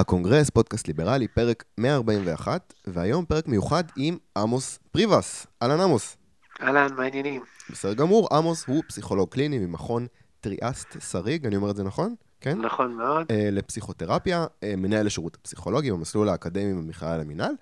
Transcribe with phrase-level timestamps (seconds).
[0.00, 5.46] הקונגרס, פודקאסט ליברלי, פרק 141, והיום פרק מיוחד עם עמוס פריבס.
[5.62, 6.16] אהלן עמוס.
[6.62, 7.42] אהלן, מה העניינים?
[7.70, 10.06] בסדר גמור, עמוס הוא פסיכולוג קליני ממכון
[10.40, 12.14] טריאסט שריג, אני אומר את זה נכון?
[12.40, 12.58] כן?
[12.58, 13.26] נכון מאוד.
[13.26, 17.52] Uh, לפסיכותרפיה, uh, מנהל השירות הפסיכולוגי במסלול האקדמי במכללה למינהל.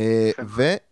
[0.00, 0.02] Uh,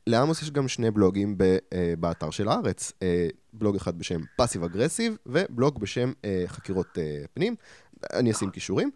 [0.06, 3.04] ולעמוס יש גם שני בלוגים ב, uh, באתר של הארץ, uh,
[3.52, 7.54] בלוג אחד בשם passive aggressive, ובלוג בשם uh, חקירות uh, פנים.
[8.12, 8.90] אני אשים כישורים.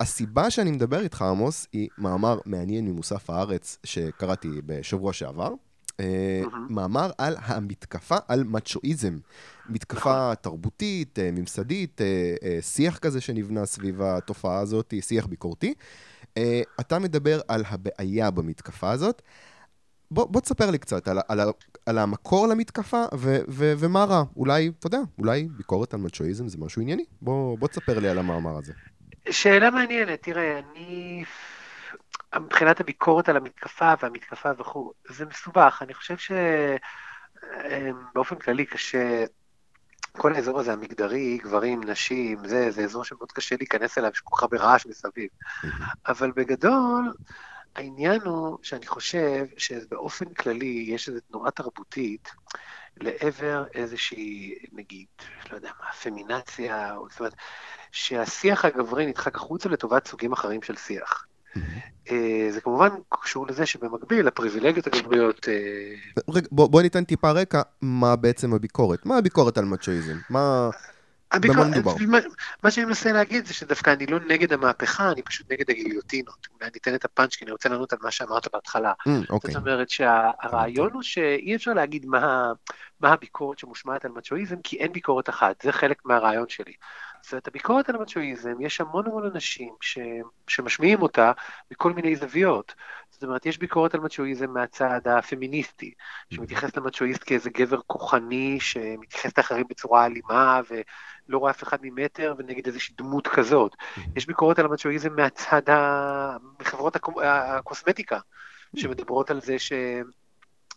[0.00, 5.52] הסיבה שאני מדבר איתך, עמוס, היא מאמר מעניין ממוסף הארץ שקראתי בשבוע שעבר.
[5.52, 6.02] Mm-hmm.
[6.70, 9.18] מאמר על המתקפה על מצ'ואיזם.
[9.68, 10.34] מתקפה נכון.
[10.34, 15.74] תרבותית, אה, ממסדית, אה, שיח כזה שנבנה סביב התופעה הזאת, שיח ביקורתי.
[16.80, 19.22] אתה מדבר על הבעיה במתקפה הזאת.
[20.10, 21.40] בוא, בוא תספר לי קצת על, על,
[21.86, 24.24] על המקור למתקפה ו, ו, ומה רע.
[24.36, 27.04] אולי, אתה יודע, אולי ביקורת על מצ'ואיזם זה משהו ענייני.
[27.22, 28.72] בוא, בוא תספר לי על המאמר הזה.
[29.30, 31.24] שאלה מעניינת, תראה, אני...
[32.36, 35.78] מבחינת הביקורת על המתקפה והמתקפה וכו', זה מסובך.
[35.82, 36.16] אני חושב
[38.12, 39.24] שבאופן כללי קשה,
[40.12, 44.36] כל האזור הזה המגדרי, גברים, נשים, זה, זה אזור שמאוד קשה להיכנס אליו, יש כל
[44.36, 45.28] כך הרבה רעש מסביב.
[46.06, 47.12] אבל בגדול,
[47.76, 52.28] העניין הוא שאני חושב שבאופן כללי יש איזו תנועה תרבותית
[53.00, 55.06] לעבר איזושהי, נגיד,
[55.50, 57.34] לא יודע מה, פמינציה, או זאת אומרת,
[57.92, 61.26] שהשיח הגברי נדחק החוצה לטובת סוגים אחרים של שיח.
[62.10, 65.48] אה, זה כמובן קשור לזה שבמקביל הפריבילגיות הגבריות...
[65.48, 69.06] אה, רגע, בוא, בוא ניתן טיפה רקע, מה בעצם הביקורת?
[69.06, 70.16] מה הביקורת על מצ'ואיזם?
[70.30, 70.70] מה...
[71.36, 71.94] במה מדובר?
[72.62, 76.48] מה שאני מנסה להגיד זה שדווקא אני לא נגד המהפכה, אני פשוט נגד הגיליוטינות.
[76.54, 78.92] אולי אני אתן את הפאנץ' כי אני רוצה לענות על מה שאמרת בהתחלה.
[79.08, 79.54] Mm, אוקיי.
[79.54, 82.52] זאת אומרת שהרעיון הוא שאי אפשר להגיד מה,
[83.00, 86.72] מה הביקורת שמושמעת על מצ'ואיזם, כי אין ביקורת אחת, זה חלק מהרעיון שלי.
[87.22, 89.98] זאת אומרת, הביקורת על המצ'ואיזם, יש המון המון אנשים ש,
[90.48, 91.32] שמשמיעים אותה
[91.70, 92.74] מכל מיני זוויות.
[93.10, 95.94] זאת אומרת, יש ביקורת על מצ'ואיזם מהצד הפמיניסטי,
[96.30, 100.60] שמתייחס למצ'ואיסט כאיזה גבר כוחני, שמתייחס לאחרים בצורה אלימה,
[101.28, 103.76] ולא רואה אף אחד ממטר, ונגד איזושהי דמות כזאת.
[104.16, 106.36] יש ביקורת על המצ'ואיזם מהצד ה...
[106.60, 108.18] מחברות הקוסמטיקה,
[108.76, 109.72] שמדברות על זה ש...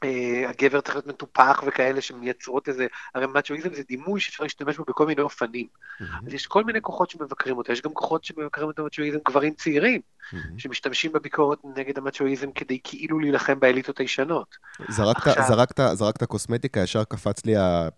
[0.03, 4.83] אה, הגבר צריך להיות מטופח וכאלה שמייצרות איזה, הרי מצ'ואיזם זה דימוי שאפשר להשתמש בו
[4.87, 5.67] בכל מיני אופנים.
[5.67, 6.03] Mm-hmm.
[6.27, 10.01] אז יש כל מיני כוחות שמבקרים אותו, יש גם כוחות שמבקרים את המצ'ואיזם גברים צעירים,
[10.01, 10.37] mm-hmm.
[10.57, 14.55] שמשתמשים בביקורת נגד המצ'ואיזם כדי כאילו להילחם באליטות הישנות.
[14.89, 15.43] זרקת, עכשיו...
[15.47, 17.89] זרקת, זרקת קוסמטיקה, ישר קפץ לי ה...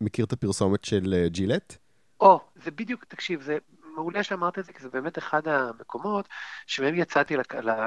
[0.00, 1.76] מכיר את הפרסומת של אה, ג'ילט?
[2.20, 3.58] או, זה בדיוק, תקשיב, זה
[3.94, 6.28] מעולה שאמרת את זה, כי זה באמת אחד המקומות
[6.66, 7.34] שמהם יצאתי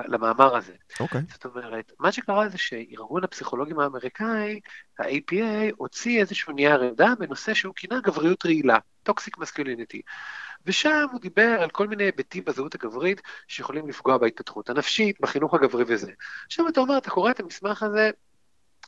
[0.07, 0.73] למאמר הזה.
[0.99, 1.21] אוקיי.
[1.21, 1.33] Okay.
[1.33, 4.59] זאת אומרת, מה שקרה זה שארגון הפסיכולוגים האמריקאי,
[4.99, 10.01] ה-APA, הוציא איזשהו נייר עמדה בנושא שהוא כינה גבריות רעילה, toxic masculinity.
[10.65, 15.83] ושם הוא דיבר על כל מיני היבטים בזהות הגברית שיכולים לפגוע בהתפתחות הנפשית, בחינוך הגברי
[15.87, 16.11] וזה.
[16.45, 18.11] עכשיו אתה אומר, אתה קורא את המסמך הזה,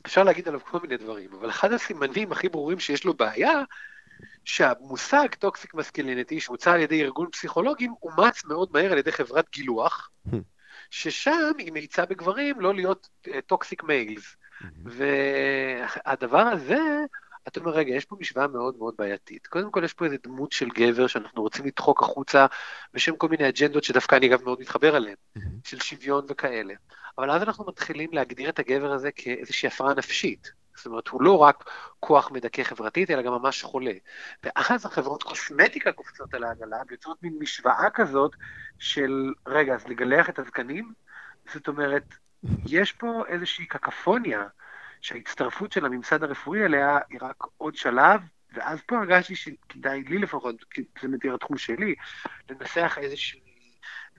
[0.06, 3.62] אפשר להגיד עליו כל מיני דברים, אבל אחד הסימנים הכי ברורים שיש לו בעיה,
[4.44, 10.10] שהמושג toxic masculinity, שהוצע על ידי ארגון פסיכולוגים, אומץ מאוד מהר על ידי חברת גילוח,
[10.28, 10.36] hmm.
[10.90, 13.08] ששם היא מאיצה בגברים לא להיות
[13.46, 14.36] toxic uh, males.
[14.62, 14.64] Hmm.
[14.84, 16.78] והדבר הזה,
[17.48, 19.46] אתה אומר, רגע, יש פה משוואה מאוד מאוד בעייתית.
[19.46, 22.46] קודם כל, יש פה איזה דמות של גבר שאנחנו רוצים לדחוק החוצה
[22.94, 25.40] בשם כל מיני אג'נדות שדווקא אני אגב מאוד מתחבר אליהן, mm-hmm.
[25.64, 26.74] של שוויון וכאלה.
[27.18, 30.50] אבל אז אנחנו מתחילים להגדיר את הגבר הזה כאיזושהי הפרעה נפשית.
[30.76, 31.70] זאת אומרת, הוא לא רק
[32.00, 33.92] כוח מדכא חברתית, אלא גם ממש חולה.
[34.44, 38.32] ואז החברות קוסמטיקה קופצות על העגלה, ויוצרות מין משוואה כזאת
[38.78, 40.92] של, רגע, אז לגלח את הזקנים?
[41.54, 42.04] זאת אומרת,
[42.66, 44.44] יש פה איזושהי קקפוניה,
[45.00, 48.20] שההצטרפות של הממסד הרפואי אליה היא רק עוד שלב,
[48.54, 51.94] ואז פה הרגשתי שכדאי לי לפחות, כי זה מתיר התחום שלי,
[52.50, 53.40] לנסח איזושהי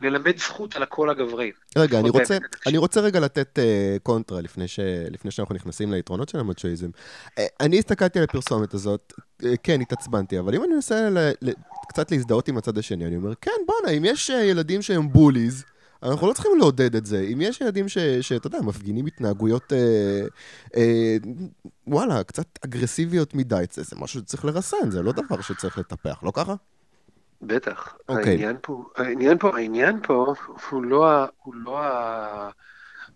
[0.01, 1.51] ללמד זכות על הקול הגברי.
[1.77, 2.37] רגע, אני רוצה,
[2.67, 4.79] אני רוצה רגע לתת uh, קונטרה לפני, ש,
[5.11, 6.89] לפני שאנחנו נכנסים ליתרונות של המצ'ואיזם.
[6.89, 11.51] Uh, אני הסתכלתי על הפרסומת הזאת, uh, כן, התעצבנתי, אבל אם אני מנסה ל, ל,
[11.89, 15.65] קצת להזדהות עם הצד השני, אני אומר, כן, בואנה, אם יש uh, ילדים שהם בוליז,
[16.03, 17.19] אנחנו לא צריכים לעודד את זה.
[17.33, 17.85] אם יש ילדים
[18.21, 20.21] שאתה יודע, מפגינים התנהגויות, אה,
[20.75, 21.17] אה,
[21.87, 26.31] וואלה, קצת אגרסיביות מדי, זה, זה משהו שצריך לרסן, זה לא דבר שצריך לטפח, לא
[26.35, 26.53] ככה?
[27.41, 27.95] בטח.
[27.97, 28.03] Okay.
[28.09, 28.31] אוקיי.
[28.31, 30.33] העניין פה, העניין פה, העניין פה
[30.69, 32.49] הוא לא, הוא לא ה...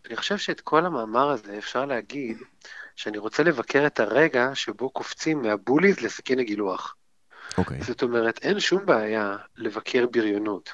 [0.07, 2.37] אני חושב שאת כל המאמר הזה אפשר להגיד
[2.95, 6.95] שאני רוצה לבקר את הרגע שבו קופצים מהבוליז לסכין הגילוח.
[7.57, 7.79] אוקיי.
[7.79, 7.83] Okay.
[7.83, 10.69] זאת אומרת, אין שום בעיה לבקר בריונות,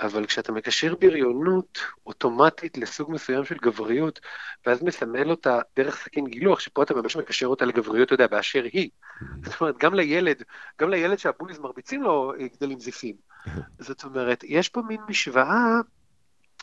[0.00, 4.20] אבל כשאתה מקשר בריונות אוטומטית לסוג מסוים של גבריות,
[4.66, 8.64] ואז מסמל אותה דרך סכין גילוח, שפה אתה ממש מקשר אותה לגבריות, אתה יודע, באשר
[8.72, 8.90] היא.
[8.90, 9.24] Mm-hmm.
[9.50, 10.42] זאת אומרת, גם לילד,
[10.80, 13.16] גם לילד שהבוליז מרביצים לו גדלים זיפים.
[13.78, 15.80] זאת אומרת, יש פה מין משוואה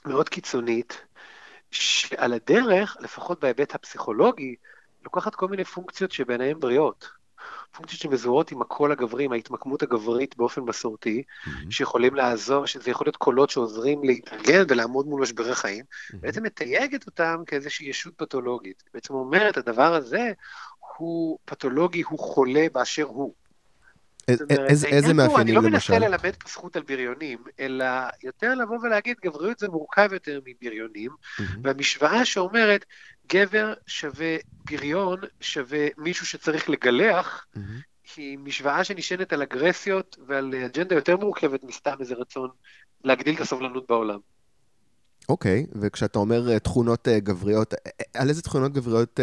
[0.05, 1.05] מאוד קיצונית,
[1.71, 4.55] שעל הדרך, לפחות בהיבט הפסיכולוגי,
[5.03, 7.16] לוקחת כל מיני פונקציות שביניהן בריאות.
[7.77, 11.49] פונקציות שמזוהות עם הקול הגברי, עם ההתמקמות הגברית באופן מסורתי, mm-hmm.
[11.69, 16.17] שיכולים לעזור, שזה יכול להיות קולות שעוזרים להתארגן ולעמוד מול משברי חיים, mm-hmm.
[16.17, 18.83] בעצם מתייגת אותם כאיזושהי ישות פתולוגית.
[18.93, 20.31] בעצם אומרת, הדבר הזה
[20.97, 23.33] הוא פתולוגי, הוא חולה באשר הוא.
[24.27, 25.39] איזה מאפיינים למשל?
[25.39, 27.85] אני לא מנסה ללמד פה זכות על בריונים, אלא
[28.23, 31.11] יותר לבוא ולהגיד, גבריות זה מורכב יותר מבריונים,
[31.63, 32.85] והמשוואה שאומרת,
[33.29, 34.35] גבר שווה
[34.71, 37.45] בריון שווה מישהו שצריך לגלח,
[38.17, 42.49] היא משוואה שנשענת על אגרסיות ועל אג'נדה יותר מורכבת מסתם איזה רצון
[43.03, 44.19] להגדיל את הסובלנות בעולם.
[45.29, 47.77] אוקיי, okay, וכשאתה אומר uh, תכונות uh, גבריות, uh,
[48.13, 49.19] על איזה תכונות גבריות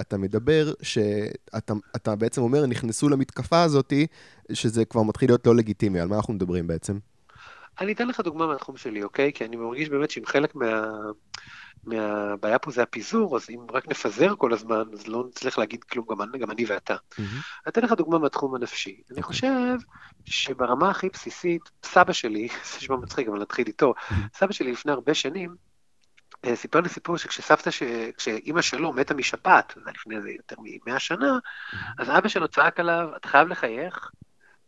[0.00, 3.92] אתה מדבר, שאתה בעצם אומר, נכנסו למתקפה הזאת,
[4.52, 6.98] שזה כבר מתחיל להיות לא לגיטימי, על מה אנחנו מדברים בעצם?
[7.80, 9.32] אני אתן לך דוגמה מהתחום שלי, אוקיי?
[9.32, 10.90] כי אני מרגיש באמת שאם חלק מה...
[11.84, 16.06] מהבעיה פה זה הפיזור, אז אם רק נפזר כל הזמן, אז לא נצטרך להגיד כלום,
[16.10, 16.94] גם אני, גם אני ואתה.
[16.94, 17.20] Mm-hmm.
[17.20, 18.90] אני אתן לך דוגמה מהתחום הנפשי.
[18.90, 19.12] Okay.
[19.12, 19.22] אני אוקיי.
[19.22, 19.76] חושב
[20.24, 24.14] שברמה הכי בסיסית, סבא שלי, זה נשמע מצחיק, אבל נתחיל איתו, mm-hmm.
[24.34, 25.54] סבא שלי לפני הרבה שנים,
[26.44, 27.82] אה, סיפר לי סיפור שכשסבתא, ש...
[28.16, 31.76] כשאימא שלו מתה משפעת, זה לפני איזה יותר מ-100 שנה, mm-hmm.
[31.98, 34.10] אז אבא שלו צעק עליו, אתה חייב לחייך,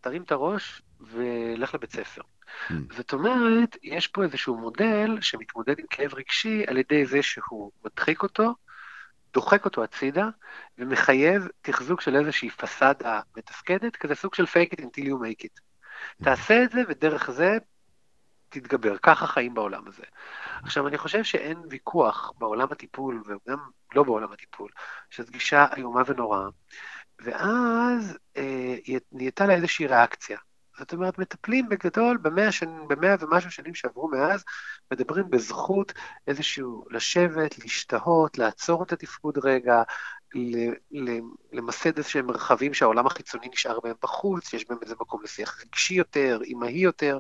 [0.01, 2.23] תרים את הראש ולך לבית ספר.
[2.69, 2.73] Mm.
[2.97, 8.23] זאת אומרת, יש פה איזשהו מודל שמתמודד עם כאב רגשי על ידי זה שהוא מדחיק
[8.23, 8.55] אותו,
[9.33, 10.29] דוחק אותו הצידה,
[10.79, 15.61] ומחייב תחזוק של איזושהי פסאדה מתפקדת, כזה סוג של fake it until you make it.
[15.61, 16.25] Mm.
[16.25, 17.59] תעשה את זה, ודרך זה
[18.51, 18.97] תתגבר.
[19.03, 20.03] ככה חיים בעולם הזה.
[20.63, 23.59] עכשיו, אני חושב שאין ויכוח בעולם הטיפול, וגם
[23.95, 24.71] לא בעולם הטיפול,
[25.11, 26.49] שזו גישה איומה ונוראה,
[27.19, 28.77] ואז אה,
[29.13, 30.39] נהייתה לה איזושהי ריאקציה.
[30.81, 34.45] זאת אומרת, מטפלים בגדול במאה, שנים, במאה ומשהו שנים שעברו מאז,
[34.93, 35.93] מדברים בזכות
[36.27, 39.83] איזשהו לשבת, להשתהות, לעצור את התפקוד רגע,
[41.53, 46.41] למסד איזשהם מרחבים שהעולם החיצוני נשאר בהם בחוץ, יש בהם איזה מקום לשיח רגשי יותר,
[46.45, 47.19] אימהי יותר,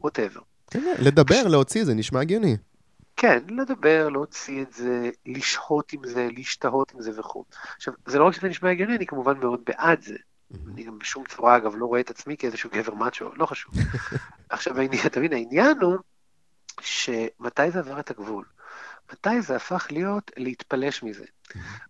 [0.00, 0.40] ווטאבר.
[0.74, 2.56] לדבר, להוציא, זה נשמע הגיוני.
[3.16, 7.44] כן, לדבר, להוציא את זה, לשהות עם זה, להשתהות עם זה וכו'.
[7.76, 10.16] עכשיו, זה לא רק שזה נשמע הגיוני, אני כמובן מאוד בעד זה.
[10.68, 13.74] אני גם בשום צורה, אגב, לא רואה את עצמי כאיזשהו גבר מאצ'ו, לא חשוב.
[14.48, 14.74] עכשיו,
[15.06, 15.98] אתה מבין, העניין הוא
[16.82, 18.44] שמתי זה עבר את הגבול?
[19.12, 21.24] מתי זה הפך להיות להתפלש מזה?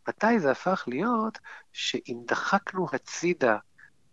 [0.08, 1.38] מתי זה הפך להיות
[1.72, 3.56] שאם דחקנו הצידה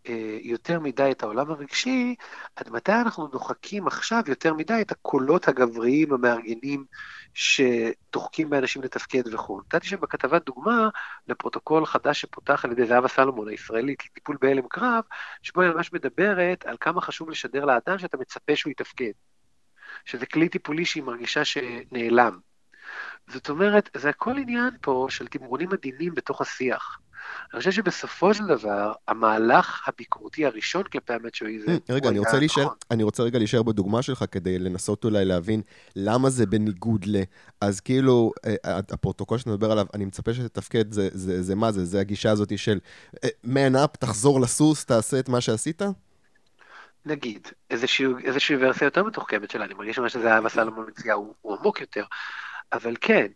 [0.07, 2.15] אה, יותר מדי את העולם הרגשי,
[2.55, 6.85] עד מתי אנחנו דוחקים עכשיו יותר מדי את הקולות הגבריים המארגנים
[7.37, 9.61] שדוחקים באנשים לתפקד וכו'.
[9.61, 10.89] נתתי שם בכתבת דוגמה
[11.27, 15.03] לפרוטוקול חדש שפותח על ידי זהבה סלומון הישראלית לטיפול בהלם קרב,
[15.41, 19.11] שבו היא ממש מדברת על כמה חשוב לשדר לאדם שאתה מצפה שהוא יתפקד.
[20.05, 22.39] שזה כלי טיפולי שהיא מרגישה שנעלם.
[23.27, 26.99] זאת אומרת, זה הכל עניין פה של תמרונים עדינים בתוך השיח.
[27.53, 31.71] אני חושב שבסופו של דבר, המהלך הביקורתי הראשון כלפי המצ'ואיזם...
[31.71, 32.75] Hmm, רגע, אני רוצה, להישאר, נכון.
[32.91, 35.61] אני רוצה רגע להישאר בדוגמה שלך כדי לנסות אולי להבין
[35.95, 37.21] למה זה בניגוד ל...
[37.61, 38.55] אז כאילו, אה,
[38.91, 41.85] הפרוטוקול שאתה מדבר עליו, אני מצפה שתתפקד, זה, זה, זה מה זה?
[41.85, 42.79] זה הגישה הזאת של
[43.23, 45.81] אה, man up, תחזור לסוס, תעשה את מה שעשית?
[47.05, 51.57] נגיד, איזושהי, ורסיה יותר מתוחכמת שלה, אני מרגיש שמה שזה אהבה סלומון מציעה הוא, הוא
[51.57, 52.03] עמוק יותר,
[52.73, 53.27] אבל כן,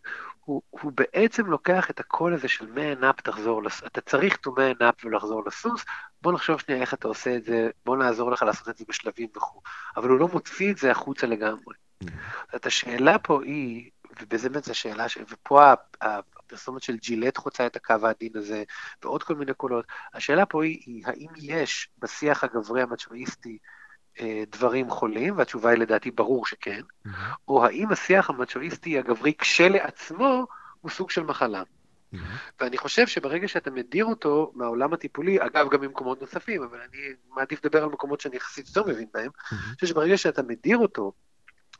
[0.44, 4.50] הוא, הוא בעצם לוקח את הקול הזה של man up תחזור לסוס, אתה צריך to
[4.50, 5.84] man up ולחזור לסוס,
[6.22, 9.28] בוא נחשוב שנייה איך אתה עושה את זה, בוא נעזור לך לעשות את זה בשלבים
[9.36, 9.60] וכו',
[9.96, 11.74] אבל הוא לא מוציא את זה החוצה לגמרי.
[12.04, 12.06] Mm-hmm.
[12.52, 15.18] זאת השאלה פה היא, ובזה באמת זו שאלה, ש...
[15.30, 18.64] ופה הפרסומת של ג'ילט חוצה את הקו העדין הזה,
[19.02, 19.84] ועוד כל מיני קולות,
[20.14, 23.58] השאלה פה היא, היא האם יש בשיח הגברי המצ'ואיסטי,
[24.50, 27.10] דברים חולים, והתשובה היא לדעתי ברור שכן, mm-hmm.
[27.48, 30.46] או האם השיח המצ'ואיסטי הגברי כשלעצמו
[30.80, 31.62] הוא סוג של מחלה.
[31.62, 32.16] Mm-hmm.
[32.60, 36.98] ואני חושב שברגע שאתה מדיר אותו מהעולם הטיפולי, אגב, גם ממקומות נוספים, אבל אני
[37.36, 39.54] מעדיף לדבר על מקומות שאני יחסית יותר מבין בהם, mm-hmm.
[39.54, 41.12] אני חושב שברגע שאתה מדיר אותו,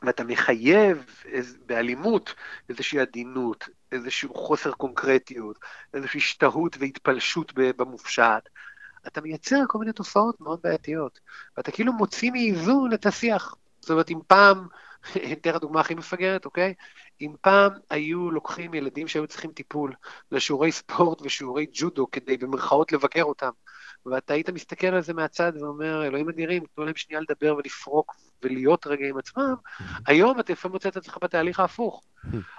[0.01, 2.35] ואתה מחייב איז, באלימות
[2.69, 5.59] איזושהי עדינות, איזשהו חוסר קונקרטיות,
[5.93, 8.49] איזושהי השתהות והתפלשות במופשט,
[9.07, 11.19] אתה מייצר כל מיני תופעות מאוד בעייתיות,
[11.57, 13.55] ואתה כאילו מוציא מאיזון את השיח.
[13.81, 14.67] זאת אומרת, אם פעם,
[15.33, 16.73] אתן לך דוגמה הכי מפגרת, אוקיי?
[17.21, 19.93] אם פעם היו לוקחים ילדים שהיו צריכים טיפול
[20.31, 23.49] לשיעורי ספורט ושיעורי ג'ודו כדי במרכאות לבקר אותם,
[24.05, 28.87] ואתה היית מסתכל על זה מהצד ואומר, אלוהים אדירים, תנו להם שנייה לדבר ולפרוק ולהיות
[28.87, 29.53] רגע עם עצמם,
[30.07, 32.03] היום אתה לפעמים מוצא את עצמך בתהליך ההפוך.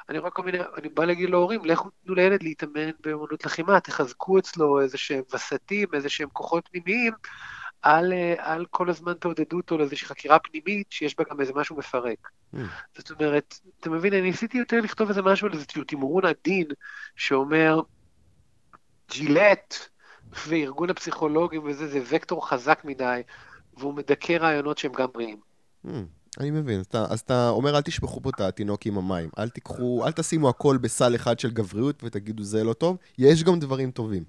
[0.08, 4.38] אני רואה כל מיני, אני בא להגיד להורים, לכו תנו לילד להתאמן באמנות לחימה, תחזקו
[4.38, 7.12] אצלו איזה שהם וסתים, איזה שהם כוחות פנימיים,
[7.84, 12.28] אל, אל כל הזמן תעודדו אותו לאיזושהי חקירה פנימית שיש בה גם איזה משהו מפרק.
[12.54, 12.58] Mm.
[12.96, 16.66] זאת אומרת, אתה מבין, אני ניסיתי יותר לכתוב איזה משהו על איזשהו תמרון עדין
[17.16, 17.80] שאומר,
[19.10, 19.74] ג'ילט
[20.48, 23.22] וארגון הפסיכולוגים וזה, זה וקטור חזק מדי,
[23.76, 25.40] והוא מדכא רעיונות שהם גם בריאים.
[25.86, 25.90] Mm.
[26.40, 29.28] אני מבין, אז אתה, אז אתה אומר, אל תשפכו פה את התינוק עם המים.
[29.38, 32.96] אל תיקחו, אל תשימו הכל בסל אחד של גבריות ותגידו, זה לא טוב.
[33.18, 34.24] יש גם דברים טובים.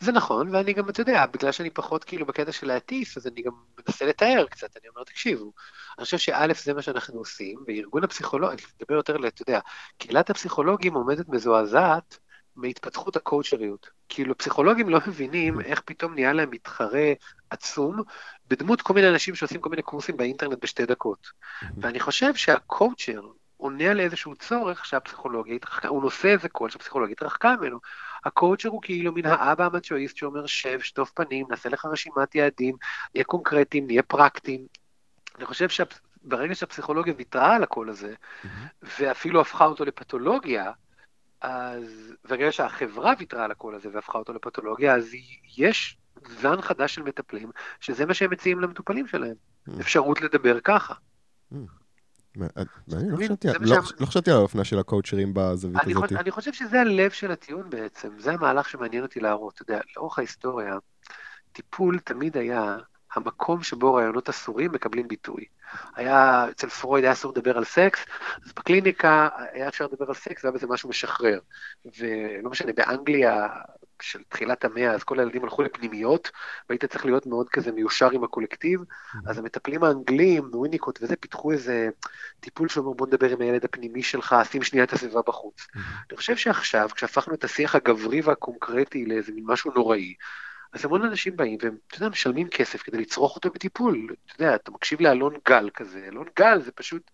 [0.00, 3.42] זה נכון, ואני גם, אתה יודע, בגלל שאני פחות כאילו בקטע של להטיף, אז אני
[3.42, 5.52] גם מנסה לתאר קצת, אני אומר, תקשיבו,
[5.98, 9.60] אני חושב שא' זה מה שאנחנו עושים, וארגון הפסיכולוג, אני מדבר יותר, אתה יודע,
[9.98, 12.18] קהילת הפסיכולוגים עומדת מזועזעת
[12.56, 13.90] מהתפתחות הקואוצ'ריות.
[14.08, 17.12] כאילו, פסיכולוגים לא מבינים איך פתאום נהיה להם מתחרה
[17.50, 18.02] עצום
[18.48, 21.26] בדמות כל מיני אנשים שעושים כל מיני קורסים באינטרנט בשתי דקות.
[21.76, 23.20] ואני חושב שהקואוצ'ר
[23.56, 27.78] עונה לאיזשהו צורך שהפסיכולוגיה התרחקה, הוא נושא איזה קול שהפסיכולוגיה התרחקה ממנו.
[28.24, 32.76] הקואוצ'ר הוא כאילו מן האבא המצ'ואיסט שאומר, שב, שטוף פנים, נעשה לך רשימת יעדים,
[33.14, 34.66] נהיה קונקרטיים, נהיה פרקטיים.
[35.36, 38.14] אני חושב שברגע שהפסיכולוגיה ויתרה על הקול הזה,
[38.82, 40.70] ואפילו הפכה אותו לפתולוגיה,
[41.44, 45.10] אז ברגע שהחברה ויתרה על הקול הזה והפכה אותו לפתולוגיה, אז
[45.56, 45.98] יש
[46.40, 49.34] זן חדש של מטפלים, שזה מה שהם מציעים למטופלים שלהם,
[49.68, 49.80] mm.
[49.80, 50.94] אפשרות לדבר ככה.
[54.00, 56.12] לא חשבתי על האופנה של הקואוצ'רים בזווית הזאת.
[56.12, 59.54] אני חושב שזה הלב של הטיעון בעצם, זה המהלך שמעניין אותי להראות.
[59.54, 60.76] אתה יודע, לאורך ההיסטוריה,
[61.52, 62.76] טיפול תמיד היה
[63.14, 65.44] המקום שבו רעיונות אסורים מקבלים ביטוי.
[65.96, 68.04] היה, אצל פרויד היה אסור לדבר על סקס,
[68.44, 71.38] אז בקליניקה היה אפשר לדבר על סקס, זה היה בזה משהו משחרר.
[71.98, 73.48] ולא משנה, באנגליה
[74.02, 76.30] של תחילת המאה, אז כל הילדים הלכו לפנימיות,
[76.68, 78.80] והיית צריך להיות מאוד כזה מיושר עם הקולקטיב,
[79.26, 81.88] אז המטפלים האנגלים, וויניקוט וזה, פיתחו איזה
[82.40, 85.66] טיפול שאומר בוא נדבר עם הילד הפנימי שלך, שים שנייה את הסביבה בחוץ.
[86.10, 90.14] אני חושב שעכשיו, כשהפכנו את השיח הגברי והקונקרטי לאיזה מין משהו נוראי,
[90.74, 94.14] אז המון אנשים באים והם, אתה יודע, משלמים כסף כדי לצרוך אותו בטיפול.
[94.26, 97.10] אתה יודע, אתה מקשיב לאלון גל כזה, אלון גל זה פשוט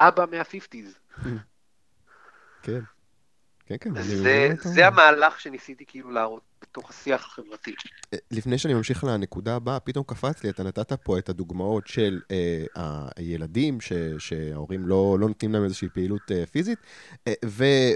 [0.00, 1.18] אבא מה-50's.
[2.62, 2.80] כן.
[3.66, 4.02] כן, כן.
[4.02, 7.74] זה, זה המהלך שניסיתי כאילו להראות בתוך השיח החברתי.
[8.14, 12.20] אה, לפני שאני ממשיך לנקודה הבאה, פתאום קפץ לי, אתה נתת פה את הדוגמאות של
[12.30, 16.78] אה, הילדים, ש, שההורים לא, לא נותנים להם איזושהי פעילות אה, פיזית,
[17.28, 17.32] אה,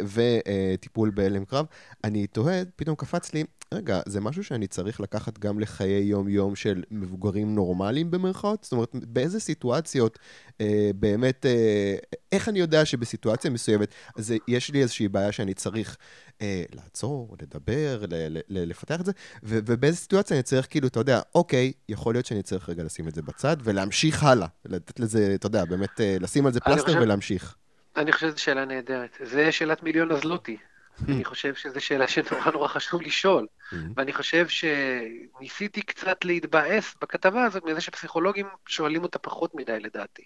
[0.04, 1.66] וטיפול אה, בהלם קרב.
[2.04, 3.44] אני תוהה, פתאום קפץ לי,
[3.74, 8.64] רגע, זה משהו שאני צריך לקחת גם לחיי יום-יום של מבוגרים נורמליים במרכאות?
[8.64, 10.18] זאת אומרת, באיזה סיטואציות
[10.60, 11.96] אה, באמת, אה,
[12.32, 15.96] איך אני יודע שבסיטואציה מסוימת, אז יש לי איזושהי בעיה שאני צריך
[16.42, 21.00] אה, לעצור, לדבר, ל- ל- לפתח את זה, ו- ובאיזה סיטואציה אני צריך, כאילו, אתה
[21.00, 24.46] יודע, אוקיי, יכול להיות שאני צריך רגע לשים את זה בצד ולהמשיך הלאה.
[24.64, 27.54] לתת לזה, אתה יודע, באמת, אה, לשים על זה פלסטר חושב, ולהמשיך.
[27.96, 29.18] אני חושב שזו שאלה נהדרת.
[29.24, 30.56] זה שאלת מיליון הזלוטי.
[31.08, 33.46] אני חושב שזו שאלה שנורא נורא חשוב לשאול.
[33.96, 40.22] ואני חושב שניסיתי קצת להתבאס בכתבה הזאת מזה שפסיכולוגים שואלים אותה פחות מדי לדעתי.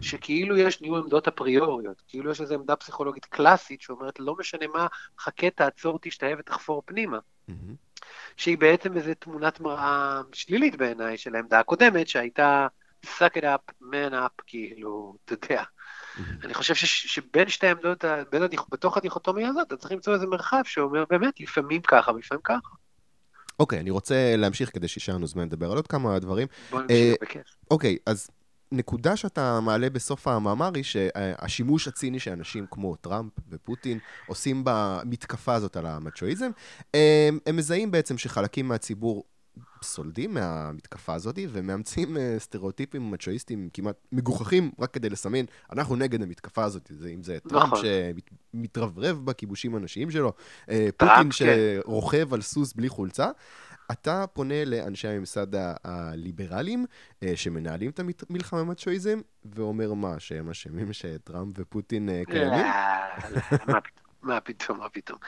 [0.00, 4.86] שכאילו יש ניהול עמדות אפריוריות, כאילו יש איזו עמדה פסיכולוגית קלאסית שאומרת, לא משנה מה,
[5.18, 7.18] חכה, תעצור, תשתהה ותחפור פנימה.
[8.36, 12.66] שהיא בעצם איזו תמונת מראה שלילית בעיניי של העמדה הקודמת, שהייתה
[13.06, 15.62] suck it up, man up, כאילו, אתה יודע.
[16.44, 18.62] אני חושב שבין שתי העמדות, בין הדיכ...
[18.70, 22.68] בתוך הדיכוטומיה הזאת, אתה צריך למצוא איזה מרחב שאומר באמת, לפעמים ככה ולפעמים ככה.
[23.60, 26.46] אוקיי, אני רוצה להמשיך כדי שישאר לנו זמן לדבר על עוד כמה דברים.
[26.70, 27.56] בוא נמשיך אה, בכיף.
[27.70, 28.30] אוקיי, אז
[28.72, 35.76] נקודה שאתה מעלה בסוף המאמר היא שהשימוש הציני שאנשים כמו טראמפ ופוטין עושים במתקפה הזאת
[35.76, 36.50] על המצ'ואיזם,
[36.94, 39.24] הם, הם מזהים בעצם שחלקים מהציבור
[39.82, 46.64] סולדים מהמתקפה הזאת ומאמצים אה, סטריאוטיפים מצ'ואיסטים כמעט מגוחכים רק כדי לסמן, אנחנו נגד המתקפה
[46.64, 47.84] הזאת, זה, אם זה טראמפ נכון.
[48.54, 50.32] שמתרברב בכיבושים הנשיים שלו,
[50.70, 51.30] אה, פוטין כן.
[51.30, 53.30] שרוכב על סוס בלי חולצה.
[53.92, 55.46] אתה פונה לאנשי הממסד
[55.84, 56.86] הליברליים
[57.22, 62.66] אה, שמנהלים את המלחמה במצ'ואיזם, ואומר מה, שהם אשמים שטראמפ ופוטין אה, קיימים?
[64.22, 65.18] מה פתאום, מה פתאום.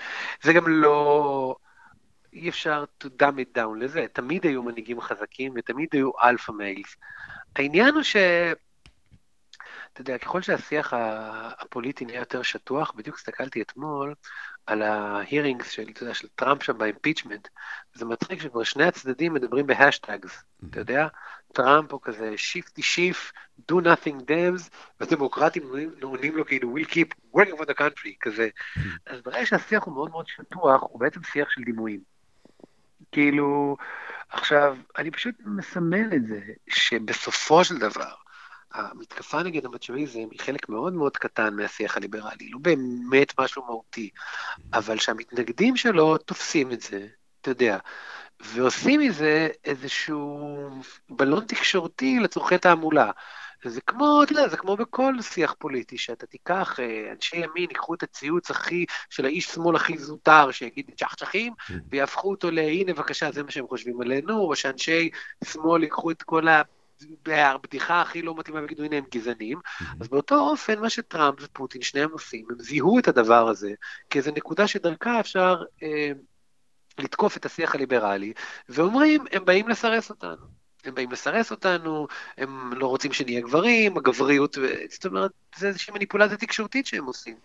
[0.42, 1.56] זה גם לא...
[2.32, 6.96] אי אפשר to dumb it down לזה, תמיד היו מנהיגים חזקים ותמיד היו alpha males.
[7.56, 8.16] העניין הוא ש...
[9.92, 10.92] אתה יודע, ככל שהשיח
[11.58, 14.14] הפוליטי נהיה יותר שטוח, בדיוק הסתכלתי אתמול
[14.66, 17.48] על ה hearings של, אתה יודע, של טראמפ שם ב impeachment,
[17.94, 21.06] זה מצחיק שכבר שני הצדדים מדברים ב hashtags, אתה יודע?
[21.52, 23.32] טראמפ הוא כזה shifty Schiff,
[23.72, 25.62] do nothing Dems, ודמוקרטים
[26.02, 28.48] עונים לו כאילו we'll keep working for the country, כזה.
[29.06, 32.00] אז ברגע שהשיח הוא מאוד מאוד שטוח, הוא בעצם שיח של דימויים.
[33.12, 33.76] כאילו,
[34.28, 38.14] עכשיו, אני פשוט מסמל את זה, שבסופו של דבר,
[38.72, 44.10] המתקפה נגד המצ'ואיזם היא חלק מאוד מאוד קטן מהשיח הליברלי, לא באמת משהו מהותי,
[44.72, 47.06] אבל שהמתנגדים שלו תופסים את זה,
[47.40, 47.78] אתה יודע,
[48.40, 50.68] ועושים מזה איזשהו
[51.10, 53.10] בלון תקשורתי לצורכי תעמולה.
[53.64, 57.94] זה כמו, אתה יודע, זה כמו בכל שיח פוליטי, שאתה תיקח, אה, אנשי ימין ייקחו
[57.94, 61.72] את הציוץ הכי, של האיש שמאל הכי זוטר, שיגיד צ'חצ'חים, mm.
[61.90, 65.10] ויהפכו אותו להנה בבקשה, זה מה שהם חושבים עלינו, או שאנשי
[65.44, 66.62] שמאל ייקחו את כל ה...
[67.26, 69.58] הבדיחה הכי לא מתאימה ויגידו, הנה הם גזענים.
[70.00, 73.72] אז באותו אופן, מה שטראמפ ופוטין, שניהם עושים, הם זיהו את הדבר הזה
[74.10, 76.10] כאיזו נקודה שדרכה אפשר אה,
[76.98, 78.32] לתקוף את השיח הליברלי,
[78.68, 80.60] ואומרים, הם באים לסרס אותנו.
[80.84, 82.06] הם באים לסרס אותנו,
[82.38, 84.58] הם לא רוצים שנהיה גברים, הגבריות,
[84.90, 87.36] זאת אומרת, זה איזושהי מניפולציה תקשורתית שהם עושים.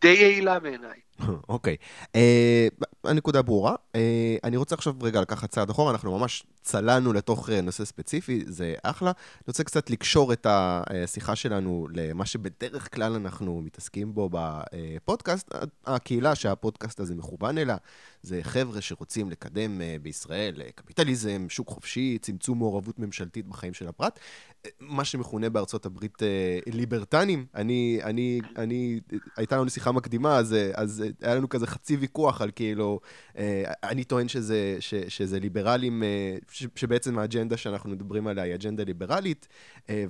[0.00, 1.05] די יעילה בעיניי.
[1.48, 1.76] אוקיי,
[2.14, 2.68] אה,
[3.04, 3.74] הנקודה ברורה.
[3.94, 8.44] אה, אני רוצה עכשיו רגע לקחת צעד אחורה, אנחנו ממש צללנו לתוך אה, נושא ספציפי,
[8.46, 9.10] זה אחלה.
[9.10, 15.54] אני רוצה קצת לקשור את השיחה שלנו למה שבדרך כלל אנחנו מתעסקים בו בפודקאסט.
[15.86, 17.76] הקהילה שהפודקאסט הזה מכוון אליה,
[18.22, 24.18] זה חבר'ה שרוצים לקדם בישראל קפיטליזם, שוק חופשי, צמצום מעורבות ממשלתית בחיים של הפרט.
[24.80, 26.22] מה שמכונה בארצות הברית
[26.66, 27.46] ליברטנים.
[27.54, 29.00] אני, אני, אני,
[29.36, 33.00] הייתה לנו שיחה מקדימה, אז, אז היה לנו כזה חצי ויכוח על כאילו,
[33.82, 36.02] אני טוען שזה, ש, שזה ליברלים,
[36.50, 39.48] ש, שבעצם האג'נדה שאנחנו מדברים עליה היא אג'נדה ליברלית,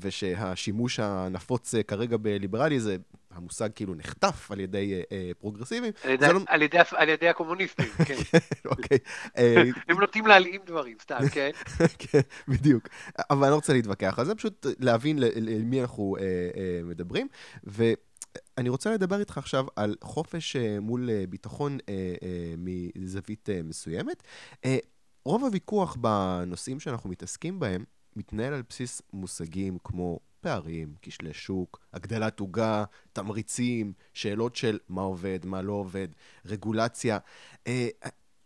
[0.01, 2.97] ושהשימוש הנפוץ כרגע בליברלי זה
[3.37, 5.93] המושג כאילו נחטף על ידי אה, אה פרוגרסיבים.
[6.05, 7.31] על ידי, לא...
[7.31, 8.39] הקומוניסטים, כן.
[8.65, 8.99] אוקיי.
[9.89, 11.51] הם נוטים להלאים דברים, סתם, כן?
[11.99, 12.89] כן, בדיוק.
[13.31, 16.23] אבל אני לא רוצה להתווכח על זה, פשוט להבין למי אנחנו אה,
[16.57, 17.29] אה, מדברים.
[17.65, 23.61] ואני רוצה לדבר איתך עכשיו על חופש אה, מול אה, ביטחון אה, אה, מזווית אה,
[23.63, 24.23] מסוימת.
[24.65, 24.79] אה,
[25.25, 27.85] רוב הוויכוח בנושאים שאנחנו מתעסקים בהם
[28.17, 35.39] מתנהל על בסיס מושגים כמו פערים, כשלי שוק, הגדלת עוגה, תמריצים, שאלות של מה עובד,
[35.45, 36.09] מה לא עובד,
[36.45, 37.19] רגולציה.
[37.67, 37.89] אה,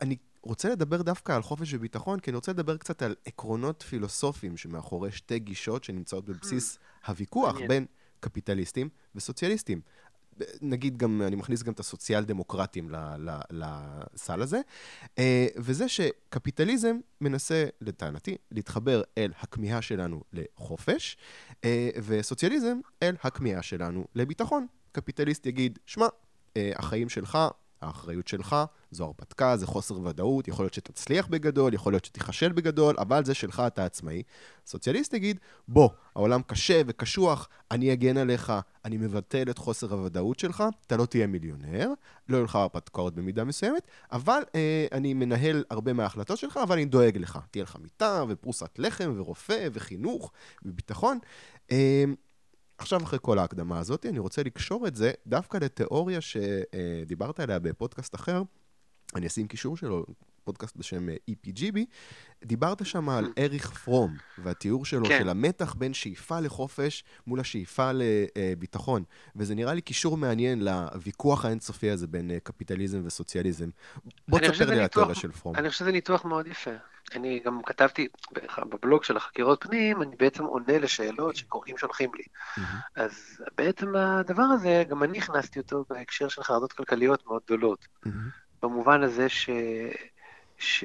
[0.01, 4.57] אני רוצה לדבר דווקא על חופש וביטחון, כי אני רוצה לדבר קצת על עקרונות פילוסופיים
[4.57, 7.07] שמאחורי שתי גישות שנמצאות בבסיס hmm.
[7.09, 7.87] הוויכוח בין
[8.21, 9.81] קפיטליסטים וסוציאליסטים.
[10.63, 12.91] נגיד גם, אני מכניס גם את הסוציאל דמוקרטים
[13.51, 14.61] לסל הזה,
[15.19, 21.17] אה, וזה שקפיטליזם מנסה, לטענתי, להתחבר אל הכמיהה שלנו לחופש,
[21.65, 24.67] אה, וסוציאליזם אל הכמיהה שלנו לביטחון.
[24.93, 26.07] קפיטליסט יגיד, שמע,
[26.57, 27.39] אה, החיים שלך
[27.81, 28.57] האחריות שלך,
[28.91, 33.35] זו הרפתקה, זה חוסר ודאות, יכול להיות שתצליח בגדול, יכול להיות שתיכשל בגדול, אבל זה
[33.35, 34.23] שלך, אתה עצמאי.
[34.67, 38.53] סוציאליסט יגיד, בוא, העולם קשה וקשוח, אני אגן עליך,
[38.85, 41.89] אני מבטל את חוסר הוודאות שלך, אתה לא תהיה מיליונר,
[42.29, 46.85] לא יהיו לך הרפתקאות במידה מסוימת, אבל אה, אני מנהל הרבה מההחלטות שלך, אבל אני
[46.85, 47.39] דואג לך.
[47.51, 50.33] תהיה לך מיטה ופרוסת לחם ורופא וחינוך
[50.65, 51.19] וביטחון.
[51.71, 52.05] אה,
[52.79, 58.15] עכשיו, אחרי כל ההקדמה הזאת, אני רוצה לקשור את זה דווקא לתיאוריה שדיברת עליה בפודקאסט
[58.15, 58.43] אחר,
[59.17, 60.07] אני אשים קישור שלו,
[60.45, 61.79] פודקאסט בשם EPGB,
[62.45, 65.19] דיברת שם על אריך פרום, והתיאור שלו כן.
[65.19, 69.03] של המתח בין שאיפה לחופש מול השאיפה לביטחון.
[69.37, 73.69] וזה נראה לי קישור מעניין לוויכוח האינסופי הזה בין קפיטליזם וסוציאליזם.
[74.29, 75.57] בוא תספר לי על התיאוריה של פרום.
[75.57, 76.71] אני חושב שזה ניתוח מאוד יפה.
[77.15, 78.09] אני גם כתבתי
[78.71, 82.23] בבלוג של החקירות פנים, אני בעצם עונה לשאלות שקוראים שולחים לי.
[82.23, 82.61] Mm-hmm.
[82.97, 87.89] אז בעצם הדבר הזה, גם אני הכנסתי אותו בהקשר של חרדות כלכליות מאוד גדולות.
[88.07, 88.11] Mm-hmm.
[88.63, 89.51] במובן הזה ש...
[90.59, 90.85] ש...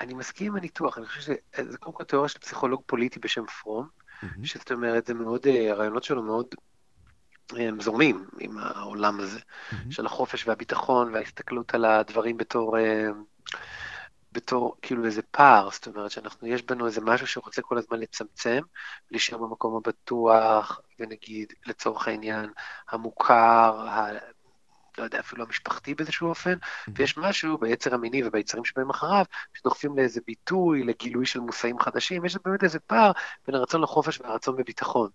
[0.00, 3.88] אני מסכים עם הניתוח, אני חושב שזה קודם כל תיאוריה של פסיכולוג פוליטי בשם פרום,
[3.88, 4.26] mm-hmm.
[4.44, 6.46] שזאת אומרת, זה מאוד, הרעיונות שלו מאוד
[7.50, 9.76] הם זורמים עם העולם הזה, mm-hmm.
[9.90, 12.76] של החופש והביטחון וההסתכלות על הדברים בתור...
[14.32, 18.60] בתור כאילו איזה פער, זאת אומרת שאנחנו, יש בנו איזה משהו שרוצה כל הזמן לצמצם,
[19.10, 22.50] להישאר במקום הבטוח, ונגיד, לצורך העניין,
[22.90, 23.86] המוכר.
[25.02, 26.54] לא יודע, אפילו המשפחתי באיזשהו אופן.
[26.94, 32.36] ויש משהו ביצר המיני וביצרים שבאים אחריו, שדוחפים לאיזה ביטוי, לגילוי של מושאים חדשים, יש
[32.44, 33.12] באמת איזה פער
[33.46, 35.08] בין הרצון לחופש והרצון בביטחון.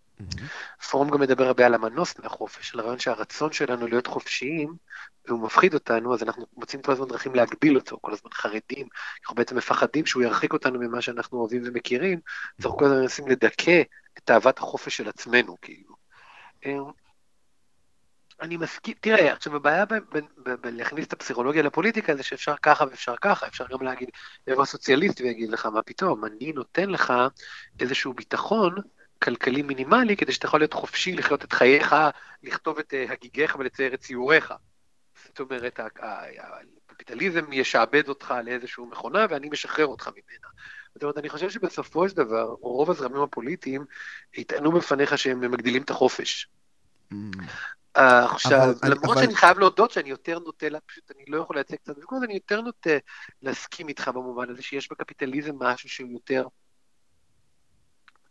[0.89, 4.73] פורום גם מדבר הרבה על המנוס מהחופש, על הרעיון שהרצון שלנו להיות חופשיים,
[5.27, 8.87] והוא מפחיד אותנו, אז אנחנו מוצאים כל הזמן דרכים להגביל אותו, כל הזמן חרדים,
[9.21, 12.19] אנחנו בעצם מפחדים שהוא ירחיק אותנו ממה שאנחנו אוהבים ומכירים,
[12.59, 13.81] אז אנחנו כל הזמן מנסים לדכא
[14.17, 15.95] את תאוות החופש של עצמנו, כאילו.
[18.41, 19.85] אני מסכים, תראה, עכשיו הבעיה
[20.61, 24.09] בלהכניס את הפסיכולוגיה לפוליטיקה זה שאפשר ככה ואפשר ככה, אפשר גם להגיד,
[24.47, 27.13] יבוא סוציאליסט ויגיד לך, מה פתאום, אני נותן לך
[27.79, 28.75] איזשהו ביטחון
[29.23, 31.95] כלכלי מינימלי כדי שאתה יכול להיות חופשי לחיות את חייך,
[32.43, 34.53] לכתוב את אה, הגיגיך ולצייר את ציוריך.
[35.25, 35.79] זאת אומרת,
[36.89, 40.47] הקפיטליזם ישעבד אותך לאיזושהי מכונה ואני משחרר אותך ממנה.
[40.93, 43.85] זאת אומרת, אני חושב שבסופו של דבר, רוב הזרמים הפוליטיים
[44.33, 46.47] יטענו בפניך שהם מגדילים את החופש.
[47.13, 47.15] Mm.
[47.97, 52.23] עכשיו, למרות שאני חייב להודות שאני יותר נוטה, פשוט אני לא יכול לייצג קצת ויכוח,
[52.23, 52.89] אני יותר נוטה
[53.41, 56.47] להסכים איתך במובן הזה שיש בקפיטליזם משהו שהוא יותר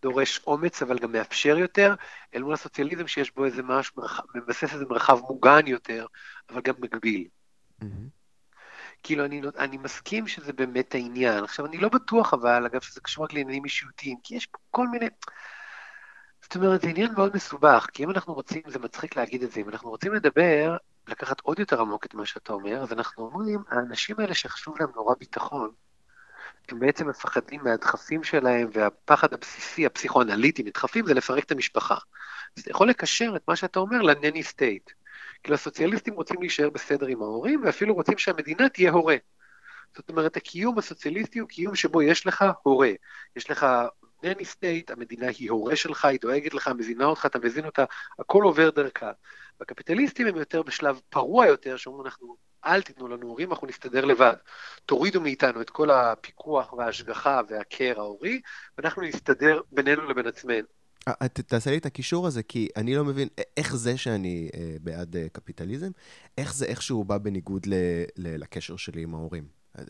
[0.02, 1.94] דורש אומץ, אבל גם מאפשר יותר,
[2.34, 4.02] אל מול הסוציאליזם שיש בו איזה משהו,
[4.34, 6.06] מבסס איזה מרחב מוגן יותר,
[6.50, 7.28] אבל גם מגביל.
[9.02, 11.44] כאילו, אני, אני מסכים שזה באמת העניין.
[11.44, 14.88] עכשיו, אני לא בטוח, אבל, אגב, שזה קשור רק לעניינים אישיותיים, כי יש פה כל
[14.88, 15.06] מיני...
[16.42, 19.60] זאת אומרת, זה עניין מאוד מסובך, כי אם אנחנו רוצים, זה מצחיק להגיד את זה,
[19.60, 20.76] אם אנחנו רוצים לדבר,
[21.08, 24.88] לקחת עוד יותר עמוק את מה שאתה אומר, אז אנחנו אומרים, האנשים האלה שחשוב להם
[24.94, 25.70] נורא ביטחון,
[26.68, 31.94] הם בעצם מפחדים מהדחפים שלהם, והפחד הבסיסי, הפסיכואנליטי, מדחפים, זה לפרק את המשפחה.
[32.56, 34.90] אז אתה יכול לקשר את מה שאתה אומר ל nanny state.
[35.42, 39.16] כאילו הסוציאליסטים רוצים להישאר בסדר עם ההורים, ואפילו רוצים שהמדינה תהיה הורה.
[39.96, 42.90] זאת אומרת, הקיום הסוציאליסטי הוא קיום שבו יש לך הורה.
[43.36, 43.66] יש לך
[44.26, 47.84] nanny state, המדינה היא הורה שלך, היא דואגת לך, מזינה אותך, אתה מזין אותה,
[48.18, 49.10] הכל עובר דרכה.
[49.60, 54.34] והקפיטליסטים הם יותר בשלב פרוע יותר, שאומרים אנחנו, אל תיתנו לנו הורים, אנחנו נסתדר לבד.
[54.86, 58.40] תורידו מאיתנו את כל הפיקוח וההשגחה והקר ההורי,
[58.78, 60.66] ואנחנו נסתדר בינינו לבין עצמנו.
[61.46, 65.26] תעשה לי את הקישור הזה, כי אני לא מבין איך זה שאני אה, בעד אה,
[65.32, 65.90] קפיטליזם,
[66.38, 67.66] איך זה איכשהו בא בניגוד
[68.16, 69.44] לקשר שלי עם ההורים.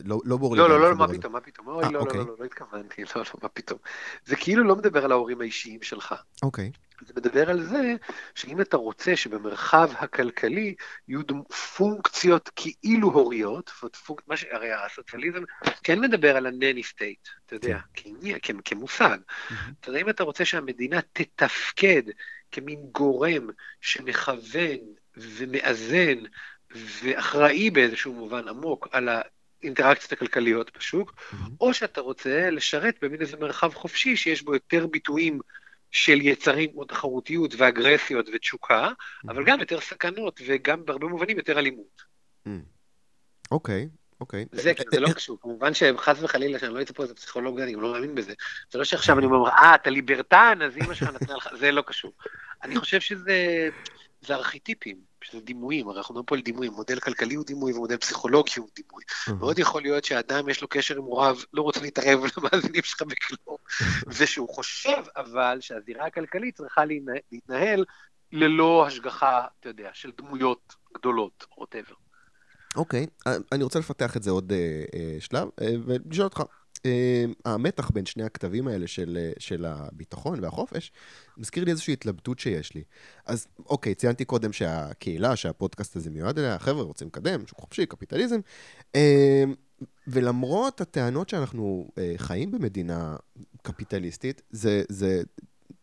[0.05, 0.61] לא, לא ברור לי.
[0.61, 1.67] לא, לא, לא, מה פתאום, מה פתאום?
[1.67, 3.79] אוי, לא, לא, לא, לא התכוונתי, לא, לא, מה פתאום.
[4.25, 6.15] זה כאילו לא מדבר על ההורים האישיים שלך.
[6.43, 6.71] אוקיי.
[7.05, 7.95] זה מדבר על זה
[8.35, 10.75] שאם אתה רוצה שבמרחב הכלכלי
[11.07, 11.21] יהיו
[11.77, 13.69] פונקציות כאילו הוריות,
[14.05, 14.45] פונק, ש...
[14.51, 15.43] הרי הסוציאליזם
[15.83, 17.79] כן מדבר על הנני סטייט, אתה יודע,
[18.41, 18.57] כן.
[18.65, 19.17] כמושג.
[19.79, 22.03] אתה יודע, אם אתה רוצה שהמדינה תתפקד
[22.51, 23.49] כמין גורם
[23.81, 24.77] שמכוון
[25.17, 26.17] ומאזן
[26.75, 29.09] ואחראי באיזשהו מובן עמוק על
[29.67, 31.35] האינטראקציות הכלכליות בשוק, mm-hmm.
[31.61, 35.39] או שאתה רוצה לשרת במין איזה מרחב חופשי שיש בו יותר ביטויים
[35.91, 39.31] של יצרים כמו תחרותיות ואגרסיות ותשוקה, mm-hmm.
[39.31, 42.01] אבל גם יותר סכנות וגם בהרבה מובנים יותר אלימות.
[43.51, 43.89] אוקיי,
[44.21, 44.45] אוקיי.
[44.51, 47.81] זה, זה לא קשור, כמובן שחס וחלילה שאני לא אצא פה איזה פסיכולוג, אני גם
[47.81, 48.33] לא מאמין בזה.
[48.71, 51.81] זה לא שעכשיו אני אומר, אה, אתה ליברטן, אז אמא שלך נתנה לך, זה לא
[51.81, 52.13] קשור.
[52.63, 53.69] אני חושב שזה
[54.29, 54.97] ארכיטיפים.
[55.23, 58.69] שזה דימויים, הרי אנחנו מדברים פה על דימויים, מודל כלכלי הוא דימוי ומודל פסיכולוגי הוא
[58.75, 59.03] דימוי.
[59.39, 63.57] מאוד יכול להיות שאדם יש לו קשר עם הוריו, לא רוצה להתערב למאזינים שלך בכלום,
[64.07, 66.81] ושהוא חושב אבל שהזירה הכלכלית צריכה
[67.31, 67.85] להתנהל
[68.31, 71.95] ללא השגחה, אתה יודע, של דמויות גדולות, ווטאבר.
[72.75, 73.07] אוקיי,
[73.51, 76.41] אני רוצה לפתח את זה עוד uh, uh, שלב, uh, ולשאול אותך,
[77.45, 80.91] המתח בין שני הכתבים האלה של, uh, של הביטחון והחופש,
[81.37, 82.83] מזכיר לי איזושהי התלבטות שיש לי.
[83.25, 88.39] אז אוקיי, ציינתי קודם שהקהילה, שהפודקאסט הזה מיועד אליה, חבר'ה רוצים לקדם, שוק חופשי, קפיטליזם,
[88.93, 88.97] uh,
[90.07, 93.15] ולמרות הטענות שאנחנו uh, חיים במדינה
[93.61, 95.23] קפיטליסטית, זה, זה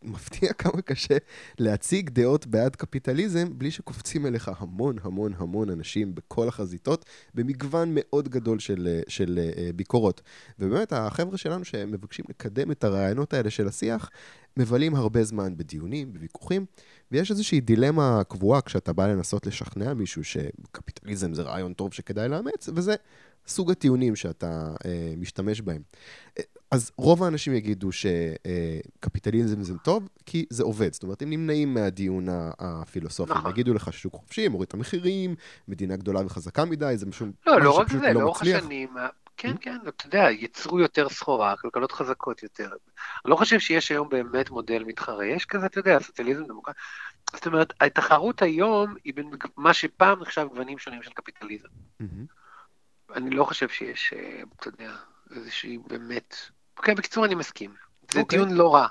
[0.05, 1.17] מפתיע כמה קשה
[1.59, 8.29] להציג דעות בעד קפיטליזם בלי שקופצים אליך המון המון המון אנשים בכל החזיתות, במגוון מאוד
[8.29, 10.21] גדול של, של uh, ביקורות.
[10.59, 14.09] ובאמת, החבר'ה שלנו שמבקשים לקדם את הרעיונות האלה של השיח,
[14.57, 16.65] מבלים הרבה זמן בדיונים, בוויכוחים,
[17.11, 22.69] ויש איזושהי דילמה קבועה כשאתה בא לנסות לשכנע מישהו שקפיטליזם זה רעיון טוב שכדאי לאמץ,
[22.75, 22.95] וזה
[23.47, 24.85] סוג הטיעונים שאתה uh,
[25.17, 25.81] משתמש בהם.
[26.71, 30.93] אז רוב האנשים יגידו שקפיטליזם זה טוב, כי זה עובד.
[30.93, 32.25] זאת אומרת, הם נמנעים מהדיון
[32.59, 33.31] הפילוסופי.
[33.31, 33.51] נכון.
[33.51, 35.35] יגידו לך שוק חופשי, מוריד את המחירים,
[35.67, 38.89] מדינה גדולה וחזקה מדי, זה משהו, לא, לא רק זה, לא לאורך השנים,
[39.37, 39.57] כן, mm-hmm.
[39.57, 42.67] כן, אתה יודע, ייצרו יותר סחורה, כלכלות חזקות יותר.
[42.67, 46.79] אני לא חושב שיש היום באמת מודל מתחרה, יש כזה, אתה יודע, סוציאליזם דמוקרטי.
[47.33, 51.67] זאת אומרת, התחרות היום היא בין מה שפעם נחשב גוונים שונים של קפיטליזם.
[53.15, 54.95] אני לא חושב שיש, אה, אתה יודע,
[55.35, 56.35] איזושהי באמת
[56.77, 57.73] אוקיי, בקיצור, אני מסכים.
[58.13, 58.39] זה אוקיי.
[58.39, 58.87] טיעון לא רע.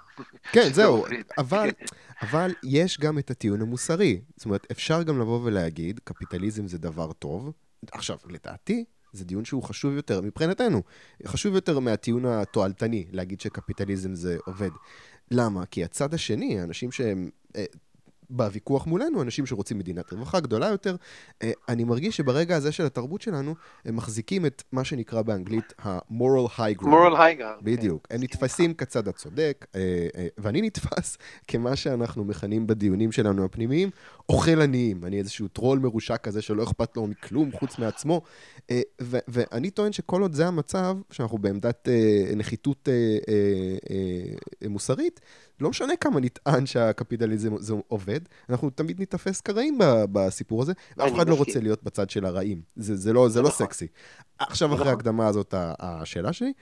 [0.53, 1.05] כן, זהו,
[1.39, 1.71] אבל,
[2.23, 4.21] אבל יש גם את הטיעון המוסרי.
[4.37, 7.53] זאת אומרת, אפשר גם לבוא ולהגיד, קפיטליזם זה דבר טוב.
[7.93, 10.83] עכשיו, לדעתי, זה דיון שהוא חשוב יותר מבחינתנו.
[11.27, 14.71] חשוב יותר מהטיעון התועלתני, להגיד שקפיטליזם זה עובד.
[15.31, 15.67] למה?
[15.67, 17.65] כי הצד השני, האנשים שהם אה,
[18.31, 20.97] בוויכוח מולנו, אנשים שרוצים מדינת רווחה גדולה יותר.
[21.43, 26.59] אה, אני מרגיש שברגע הזה של התרבות שלנו, הם מחזיקים את מה שנקרא באנגלית ה-moral
[26.59, 26.87] high ground.
[26.87, 27.63] moral high ground.
[27.63, 28.07] בדיוק.
[28.09, 28.15] כן.
[28.15, 29.81] הם נתפסים כצד הצודק, אה,
[30.17, 33.91] אה, ואני נתפס כמה שאנחנו מכנים בדיונים שלנו הפנימיים,
[34.29, 35.05] אוכל עניים.
[35.05, 38.23] אני איזשהו טרול מרושע כזה שלא אכפת לו מכלום חוץ מעצמו.
[39.29, 41.89] ואני טוען שכל עוד זה המצב, שאנחנו בעמדת
[42.37, 42.89] נחיתות
[44.69, 45.21] מוסרית,
[45.61, 49.79] לא משנה כמה נטען שהקפיטליזם זה עובד, אנחנו תמיד ניתפס כרעים
[50.13, 52.63] בסיפור הזה, ואף אחד לא רוצה להיות בצד של הרעים.
[52.77, 53.67] זה, זה, לא, זה לא נכון.
[53.67, 53.87] סקסי.
[54.39, 54.89] עכשיו, אחרי נכון.
[54.89, 56.53] ההקדמה הזאת, השאלה שלי,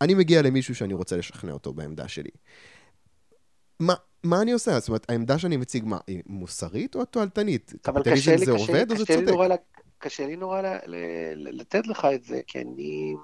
[0.00, 2.30] אני מגיע למישהו שאני רוצה לשכנע אותו בעמדה שלי.
[3.80, 4.78] מה, מה אני עושה?
[4.78, 7.72] זאת אומרת, העמדה שאני מציג, מה, היא מוסרית או תועלתנית?
[7.86, 9.32] אבל קשה לי, זה עובד או זה צודק?
[9.98, 10.62] קשה לי נורא
[11.36, 13.14] לתת לך את זה, כי אני,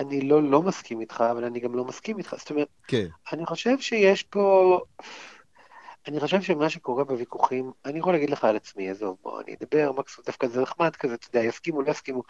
[0.00, 2.34] אני לא, לא מסכים איתך, אבל אני גם לא מסכים איתך.
[2.38, 3.06] זאת אומרת, כן.
[3.32, 4.78] אני חושב שיש פה...
[6.08, 9.92] אני חושב שמה שקורה בוויכוחים, אני יכול להגיד לך על עצמי, עזוב, בוא, אני אדבר,
[9.92, 12.22] מקסימום דווקא זה נחמד כזה, אתה יודע, יסכימו, לא יסכימו.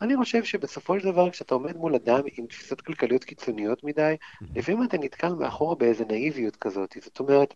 [0.00, 4.16] אני חושב שבסופו של דבר, כשאתה עומד מול אדם עם תפיסות כלכליות קיצוניות מדי,
[4.54, 6.96] לפעמים אתה נתקל מאחורה באיזה נאיביות כזאת.
[7.02, 7.54] זאת אומרת,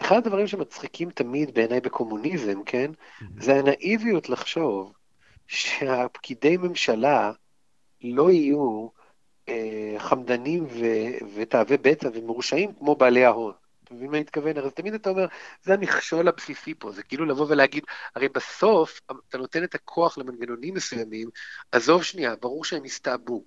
[0.00, 2.90] אחד הדברים שמצחיקים תמיד בעיניי בקומוניזם, כן,
[3.38, 4.92] זה הנאיביות לחשוב
[5.46, 7.32] שהפקידי ממשלה
[8.02, 8.88] לא יהיו
[9.48, 10.66] אה, חמדנים
[11.34, 13.52] ותאבי בצע ומרושעים כמו בעלי ההון.
[13.84, 14.58] אתה מבין מה אני מתכוון?
[14.58, 15.26] אז תמיד אתה אומר,
[15.62, 17.84] זה המכשול הבסיסי פה, זה כאילו לבוא ולהגיד,
[18.14, 21.28] הרי בסוף אתה נותן את הכוח למנגנונים מסוימים,
[21.72, 23.44] עזוב שנייה, ברור שהם יסתעבו.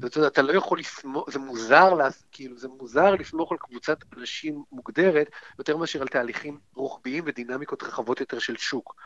[0.00, 1.98] זאת אומרת, אתה לא יכול לסמוך, זה מוזר,
[2.32, 6.58] כאילו, זה מוזר לסמוך על קבוצת אנשים מוגדרת, יותר מאשר על תהליכים
[7.06, 8.96] רוחביים ודינמיקות רחבות יותר של שוק.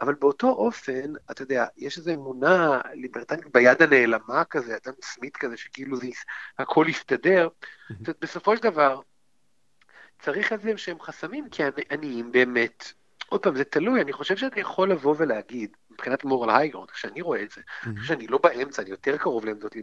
[0.00, 5.56] אבל באותו אופן, אתה יודע, יש איזו אמונה ליברטנית ביד הנעלמה כזה, אדם סמית כזה,
[5.56, 6.06] שכאילו זה,
[6.58, 7.48] הכל יסתדר.
[7.90, 9.00] אומרת, בסופו של דבר,
[10.18, 12.92] צריך את זה שהם חסמים, כי עניים באמת,
[13.28, 17.22] עוד פעם, זה תלוי, אני חושב שאתה יכול לבוא ולהגיד, מבחינת moral high ground, כשאני
[17.22, 17.88] רואה את זה, mm-hmm.
[18.02, 19.76] שאני לא באמצע, אני יותר קרוב לעמדות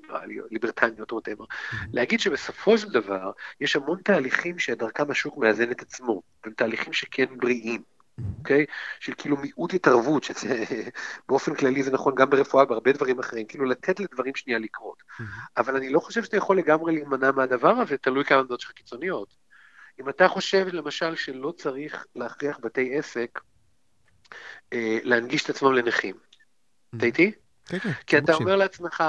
[0.52, 1.76] ליברטניות או whatever, mm-hmm.
[1.94, 7.26] להגיד שבסופו של דבר, יש המון תהליכים שדרכם השוק מאזן את עצמו, הם תהליכים שכן
[7.38, 7.82] בריאים.
[8.38, 8.64] אוקיי?
[8.64, 8.72] Okay?
[9.00, 10.64] של כאילו מיעוט התערבות, שזה
[11.30, 15.04] באופן כללי זה נכון גם ברפואה, בהרבה דברים אחרים, כאילו לתת לדברים שנייה לקרות.
[15.58, 19.36] אבל אני לא חושב שאתה יכול לגמרי להימנע מהדבר הזה, תלוי כמה עמדות שלך קיצוניות.
[20.00, 23.40] אם אתה חושב למשל שלא צריך להכריח בתי עסק
[25.04, 26.98] להנגיש את עצמם לנכים, mm-hmm.
[26.98, 27.32] אתה איתי?
[27.66, 27.92] כן, כן.
[28.08, 29.04] כי אתה אומר לעצמך,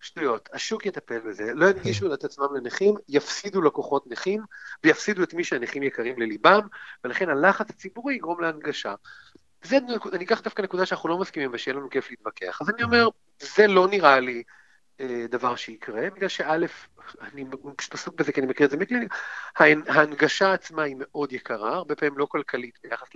[0.00, 2.12] שטויות, השוק יטפל בזה, לא ינגישו כן.
[2.12, 4.42] את עצמם לנכים, יפסידו לקוחות נכים,
[4.84, 6.60] ויפסידו את מי שהנכים יקרים לליבם,
[7.04, 8.94] ולכן הלחץ הציבורי יגרום להנגשה.
[9.62, 9.78] זה,
[10.12, 12.58] אני אקח דווקא נקודה שאנחנו לא מסכימים ושיהיה לנו כיף להתווכח.
[12.62, 13.08] אז אני אומר,
[13.40, 14.42] זה לא נראה לי
[15.00, 16.56] אה, דבר שיקרה, בגלל שא',
[17.20, 17.44] אני
[17.76, 19.12] פשוט עסוק בזה כי אני מכיר את זה מקליניקה,
[19.88, 23.08] ההנגשה עצמה היא מאוד יקרה, הרבה פעמים לא כלכלית ביחס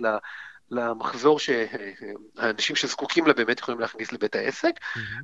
[0.71, 4.71] למחזור שהאנשים שזקוקים לה באמת יכולים להכניס לבית העסק.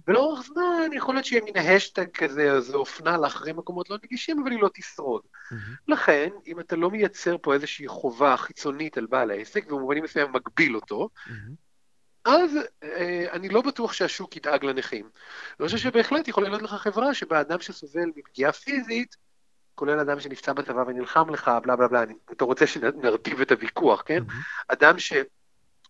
[0.07, 4.51] ולאורך זמן יכול להיות שיהיה מין השטג כזה, איזו אופנה לאחרי מקומות לא נגישים, אבל
[4.51, 5.21] היא לא תשרוד.
[5.87, 10.75] לכן, אם אתה לא מייצר פה איזושהי חובה חיצונית על בעל העסק, ובמובנים מסוימים מגביל
[10.75, 11.09] אותו.
[12.25, 12.51] אז
[12.83, 15.09] אה, אני לא בטוח שהשוק ידאג לנכים.
[15.59, 19.15] אני חושב שבהחלט יכולה להיות לך חברה שבה אדם שסובל מפגיעה פיזית,
[19.81, 24.23] כולל אדם שנפצע בצבא ונלחם לך, בלה בלה בלה, אתה רוצה שנרטיב את הוויכוח, כן?
[24.27, 24.63] Mm-hmm.
[24.67, 25.13] אדם ש...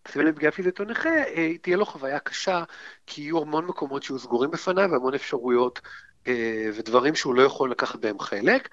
[0.08, 2.64] סביב לפגיעה פיזית או נכה, אה, תהיה לו חוויה קשה,
[3.06, 5.80] כי יהיו המון מקומות שיהיו סגורים בפניו, והמון אפשרויות
[6.26, 8.68] אה, ודברים שהוא לא יכול לקחת בהם חלק.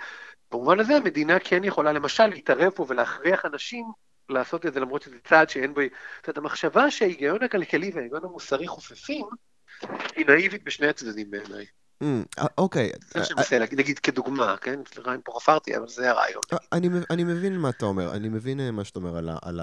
[0.52, 3.86] במובן הזה המדינה כן יכולה למשל להתערב פה ולהכריח אנשים
[4.30, 5.82] לעשות את זה, למרות שזה צעד שאין בו...
[6.18, 9.26] זאת אומרת, המחשבה שההיגיון הכלכלי וההיגיון המוסרי חופפים,
[10.16, 11.66] היא נאיבית בשני הצדדים בעיניי.
[12.04, 12.06] Mm,
[12.58, 12.90] אוקיי.
[13.14, 14.80] זה שאני מנסה להגיד, נגיד כדוגמה, כן?
[14.94, 16.42] סליחה אם פה חפרתי, אבל זה הרעיון.
[17.10, 19.60] אני מבין מה אתה אומר, אני מבין אה, מה שאתה אומר על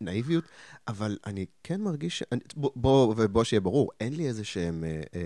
[0.00, 0.48] הנאיביות, אה,
[0.88, 2.22] אבל אני כן מרגיש,
[2.56, 5.20] בוא, שיהיה ברור, אין לי איזה שהם אה,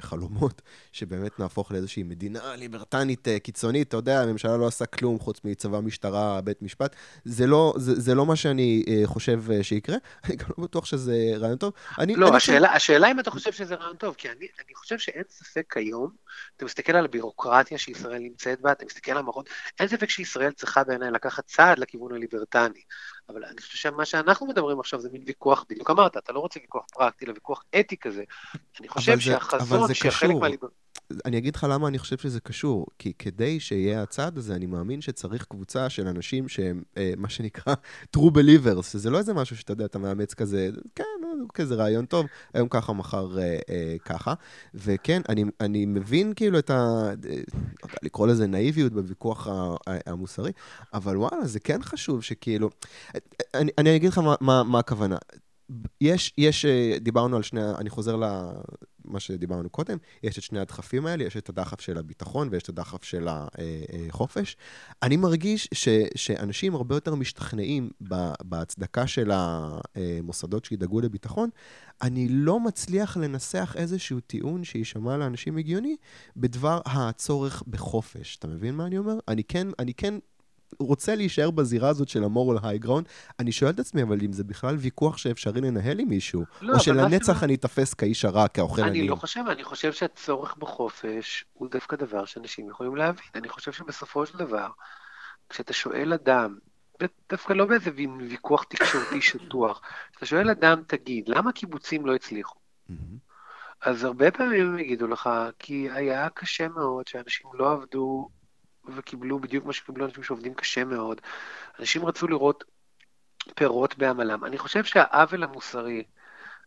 [0.00, 5.80] חלומות שבאמת נהפוך לאיזושהי מדינה ליברטנית קיצונית, אתה יודע, הממשלה לא עשה כלום חוץ מצבא,
[5.80, 10.84] משטרה, בית משפט, זה לא, זה לא מה שאני חושב שיקרה, אני גם לא בטוח
[10.84, 11.72] שזה רעיון טוב.
[11.98, 12.36] לא,
[12.74, 14.87] השאלה אם אתה חושב שזה רעיון טוב, כי אני חושב...
[14.96, 16.10] חושב שאין ספק כיום,
[16.56, 19.48] אתה מסתכל על הבירוקרטיה שישראל נמצאת בה, אתה מסתכל על המערכות,
[19.80, 22.82] אין ספק שישראל צריכה בעיניי לקחת צעד לכיוון הליברטני.
[23.28, 26.60] אבל אני חושב שמה שאנחנו מדברים עכשיו זה מין ויכוח, בדיוק אמרת, אתה לא רוצה
[26.60, 28.24] ויכוח פרקטי, אלא ויכוח אתי כזה.
[28.80, 30.87] אני חושב שהחזון, שחלק מהליברטני...
[31.24, 35.00] אני אגיד לך למה אני חושב שזה קשור, כי כדי שיהיה הצעד הזה, אני מאמין
[35.00, 37.74] שצריך קבוצה של אנשים שהם, אה, מה שנקרא,
[38.16, 41.04] true believers, שזה לא איזה משהו שאתה יודע, אתה מאמץ כזה, כן,
[41.54, 44.34] כזה רעיון טוב, היום ככה, מחר אה, אה, ככה.
[44.74, 46.74] וכן, אני, אני מבין כאילו את ה...
[46.74, 49.48] אה, לא יודע, לקרוא לזה נאיביות בוויכוח
[50.06, 50.52] המוסרי,
[50.94, 52.70] אבל וואלה, זה כן חשוב שכאילו...
[53.54, 55.16] אני, אני אגיד לך מה, מה, מה הכוונה.
[56.00, 58.16] יש, יש, אה, דיברנו על שני, אני חוזר
[59.08, 62.68] למה שדיברנו קודם, יש את שני הדחפים האלה, יש את הדחף של הביטחון ויש את
[62.68, 64.56] הדחף של החופש.
[65.02, 67.90] אני מרגיש ש, שאנשים הרבה יותר משתכנעים
[68.42, 71.48] בהצדקה של המוסדות שידאגו לביטחון.
[72.02, 75.96] אני לא מצליח לנסח איזשהו טיעון שיישמע לאנשים הגיוני
[76.36, 78.36] בדבר הצורך בחופש.
[78.36, 79.18] אתה מבין מה אני אומר?
[79.28, 80.14] אני כן, אני כן
[80.78, 83.06] רוצה להישאר בזירה הזאת של ה moral high ground,
[83.38, 86.80] אני שואל את עצמי, אבל אם זה בכלל ויכוח שאפשרי לנהל עם מישהו, לא, או
[86.80, 89.10] שלנצח אני אתפס כאיש הרע, כאוכל אני עניים.
[89.10, 93.24] לא חושב, אני חושב שהצורך בחופש הוא דווקא דבר שאנשים יכולים להבין.
[93.34, 94.68] אני חושב שבסופו של דבר,
[95.48, 96.58] כשאתה שואל אדם,
[97.30, 97.90] דווקא לא באיזה
[98.28, 102.58] ויכוח תקשורתי שטוח, כשאתה שואל אדם, תגיד, למה קיבוצים לא הצליחו?
[103.80, 108.28] אז הרבה פעמים הם יגידו לך, כי היה קשה מאוד שאנשים לא עבדו
[108.96, 111.20] וקיבלו בדיוק מה שקיבלו אנשים שעובדים קשה מאוד.
[111.78, 112.64] אנשים רצו לראות
[113.54, 114.44] פירות בעמלם.
[114.44, 116.04] אני חושב שהעוול המוסרי,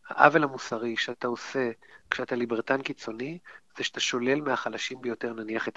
[0.07, 1.71] העוול המוסרי שאתה עושה
[2.09, 3.39] כשאתה ליברטן קיצוני,
[3.77, 5.67] זה שאתה שולל מהחלשים ביותר נניח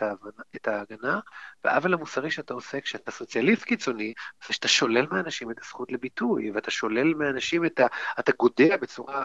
[0.57, 1.21] את ההגנה,
[1.65, 4.15] והעוול המוסרי שאתה עושה כשאתה סוציאליסט קיצוני,
[4.47, 7.87] זה שאתה שולל מאנשים את הזכות לביטוי, ואתה שולל מאנשים את ה...
[8.19, 9.25] אתה גודע בצורה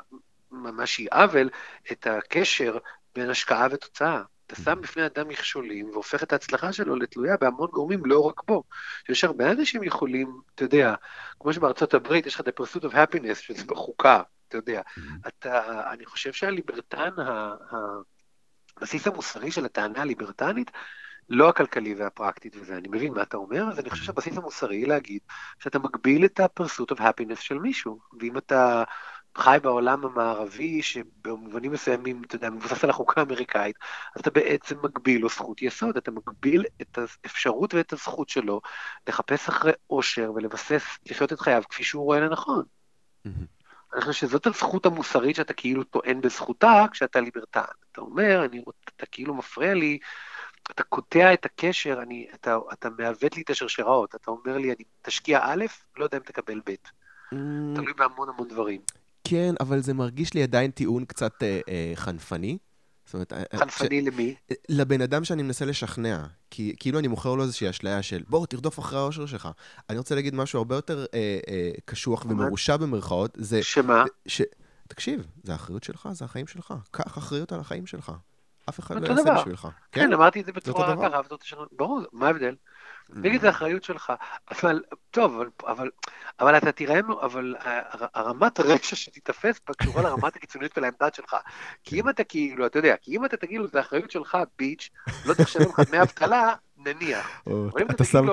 [0.52, 1.50] ממש היא עוול
[1.92, 2.78] את הקשר
[3.16, 4.22] בין השקעה ותוצאה.
[4.52, 8.64] אתה שם בפני אדם מכשולים והופך את ההצלחה שלו לתלויה בהמון גורמים, לא רק בו.
[9.10, 10.96] יש הרבה אנשים יכולים, אתה יודע,
[11.40, 14.82] כמו שבארצות הברית יש לך את ה-pursuit of happiness, שזה בחוקה, אתה יודע.
[15.28, 17.10] אתה, אני חושב שהליברטן,
[18.78, 20.72] הבסיס המוסרי של הטענה הליברטנית,
[21.30, 25.22] לא הכלכלי והפרקטית וזה, אני מבין מה אתה אומר, אז אני חושב שהבסיס המוסרי להגיד
[25.60, 28.84] שאתה מגביל את ה-pursuit of happiness של מישהו, ואם אתה
[29.38, 33.76] חי בעולם המערבי, שבמובנים מסוימים, אתה יודע, מבוסס על החוקה האמריקאית,
[34.16, 38.62] אז אתה בעצם מגביל לו זכות יסוד, אתה מגביל את האפשרות ואת הזכות שלו
[39.08, 42.64] לחפש אחרי אושר ולבסס, לחיות את חייו כפי שהוא רואה לנכון.
[43.26, 43.60] מהמם.
[43.94, 47.62] אני חושב שזאת הזכות המוסרית שאתה כאילו טוען בזכותה כשאתה ליברטן.
[47.92, 48.64] אתה אומר, אני,
[48.96, 50.00] אתה כאילו מפריע לי,
[50.72, 54.84] אתה קוטע את הקשר, אני, אתה, אתה מעוות לי את השרשראות, אתה אומר לי, אני
[55.02, 55.66] תשקיע א',
[55.98, 56.76] לא יודע אם תקבל ב',
[57.34, 58.82] אמ, תלוי בהמון המון דברים.
[59.30, 62.58] כן, אבל זה מרגיש לי עדיין טיעון קצת אה, אה, חנפני.
[63.06, 64.36] זאת אומרת, אה, אה, חנפני למי?
[64.50, 68.46] ש- לבן אדם שאני מנסה לשכנע, כי כאילו אני מוכר לו איזושהי אשליה של בוא,
[68.46, 69.50] תרדוף אחרי האושר שלך.
[69.90, 72.26] אני רוצה להגיד משהו הרבה יותר אה, אה, קשוח?
[72.30, 74.04] ומרושע במרכאות, זה שמה?
[74.26, 74.42] ש...
[74.88, 76.74] תקשיב, זה האחריות שלך, זה החיים שלך.
[76.92, 78.12] קח אחריות על החיים שלך.
[78.70, 79.36] אף אחד לא יעשה.
[79.36, 79.68] בשבילך.
[79.92, 80.96] כן, אמרתי את זה בצורה.
[81.10, 81.22] ככה,
[81.72, 82.56] ברור, מה ההבדל?
[83.16, 84.14] נגיד זה אחריות שלך,
[84.52, 85.90] אבל, טוב, אבל, אבל,
[86.40, 91.36] אבל אתה תראה, אבל הר- הרמת רשע שתיתפס בה קשורה לרמת הקיצוניות ולעמדה שלך.
[91.84, 94.90] כי אם אתה כאילו, אתה יודע, כי אם אתה תגיד לו, זה אחריות שלך, ביץ',
[95.26, 96.54] לא תחשב לך דמי אבטלה,
[96.86, 97.42] נניח.
[97.94, 98.26] אתה שם-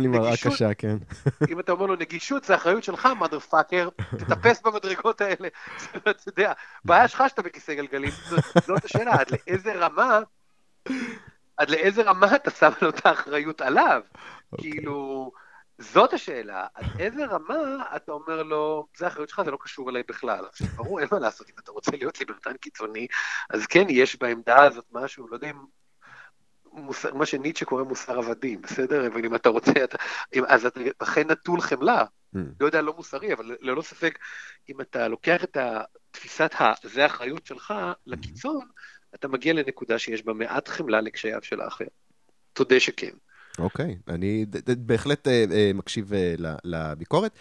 [0.00, 0.96] לי מראה קשה, כן.
[1.50, 5.48] אם אתה אומר לו, נגישות זה אחריות שלך, mother fucker, תטפס במדרגות האלה.
[5.96, 6.52] אתה יודע,
[6.84, 10.20] בעיה שלך שאתה בכיסא גלגלים, זאת- זאת השאלה, עד לאיזה רמה,
[11.58, 14.02] עד לאיזה רמה אתה שם לו את האחריות עליו.
[14.52, 14.70] אוקיי.
[14.70, 15.30] כאילו,
[15.78, 20.02] זאת השאלה, עד איזה רמה אתה אומר לו, זה האחריות שלך, זה לא קשור אליי
[20.08, 20.44] בכלל.
[20.44, 23.06] עכשיו, ברור, אין מה לעשות, אם אתה רוצה להיות ליברטן קיצוני,
[23.50, 25.56] אז כן, יש בעמדה הזאת משהו, לא יודע אם...
[26.72, 29.06] מוסר, מה שניטשה קורא מוסר עבדים, בסדר?
[29.06, 29.96] אבל אם אתה רוצה, אתה,
[30.34, 32.38] אם, אז אתה אכן נטול חמלה, Mm.
[32.60, 34.18] לא יודע, לא מוסרי, אבל ללא ספק,
[34.68, 35.56] אם אתה לוקח את
[36.10, 36.72] תפיסת ה...
[36.82, 37.74] זה האחריות שלך
[38.06, 38.68] לקיצון,
[39.14, 41.84] אתה מגיע לנקודה שיש בה מעט חמלה לקשייו של האחר.
[42.52, 43.10] תודה שכן.
[43.58, 47.32] אוקיי, אני ד- ד- בהחלט אה, אה, מקשיב ל- לביקורת.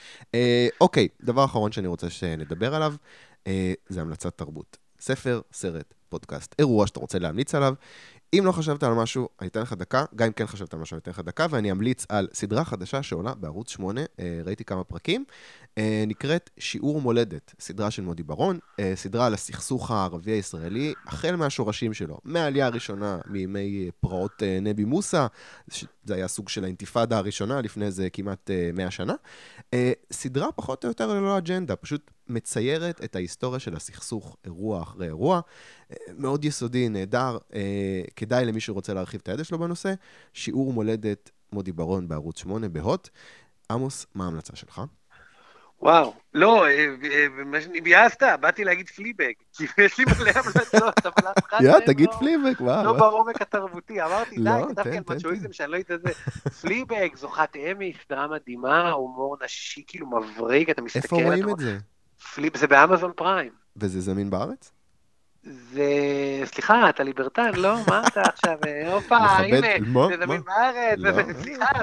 [0.82, 2.94] אוקיי, דבר אחרון שאני רוצה שנדבר עליו,
[3.48, 4.78] אה, זה המלצת תרבות.
[5.00, 7.74] ספר, סרט, פודקאסט, אירוע שאתה רוצה להמליץ עליו.
[8.34, 10.96] אם לא חשבת על משהו, אני אתן לך דקה, גם אם כן חשבת על משהו,
[10.96, 14.84] אני אתן לך דקה, ואני אמליץ על סדרה חדשה שעולה בערוץ 8, אה, ראיתי כמה
[14.84, 15.26] פרקים,
[15.78, 21.94] אה, נקראת שיעור מולדת, סדרה של מודי ברון, אה, סדרה על הסכסוך הערבי-הישראלי, החל מהשורשים
[21.94, 25.28] שלו, מהעלייה הראשונה, מימי פרעות נבי מוסא,
[26.08, 29.14] זה היה סוג של האינתיפאדה הראשונה, לפני איזה כמעט אה, 100 שנה.
[29.74, 35.06] אה, סדרה פחות או יותר ללא אג'נדה, פשוט מציירת את ההיסטוריה של הסכסוך אירוע אחרי
[35.06, 35.42] אירוע.
[35.92, 39.94] אה, מאוד יסודי, נהדר, אה, כדאי למי שרוצה להרחיב את הידע שלו בנושא.
[40.34, 43.10] שיעור מולדת מודי ברון בערוץ 8 בהוט.
[43.72, 44.82] עמוס, מה ההמלצה שלך?
[45.82, 47.28] וואו, לא, אה, אה,
[47.84, 52.10] ביאסת, באתי להגיד פליבג, כי יש לי מלא המלצות, אבל אף אחד יא, מהם תגיד
[52.10, 52.98] לא- פליבק, לא וואו.
[52.98, 55.54] בעומק התרבותי, אמרתי, די, לא, כתבתי על מצ'ואיזם תן.
[55.54, 56.10] שאני לא יודעת איזה...
[56.62, 61.16] פליבג, זוכת אמי, סדרה מדהימה, הומור נשי, כאילו מבריק, אתה מסתכל...
[61.16, 61.78] איפה רואים את זה?
[62.36, 63.52] פליפ, זה באמזון פריים.
[63.78, 64.72] וזה זמין בארץ?
[65.50, 65.84] זה...
[66.46, 67.76] סליחה, אתה ליברטריאן, לא?
[67.88, 68.58] מה אתה עכשיו?
[68.68, 69.68] אה, הופה, הנה?
[70.10, 70.42] זה זמין?
[70.42, 71.12] בארץ, לא.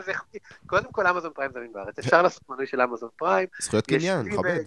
[0.05, 0.22] סליחה.
[0.66, 1.98] קודם כל אמזון פריים זמין בארץ.
[1.98, 3.48] אפשר לעשות מנוי של אמזון פריים.
[3.61, 4.27] זכויות קניין.
[4.27, 4.62] מכבד.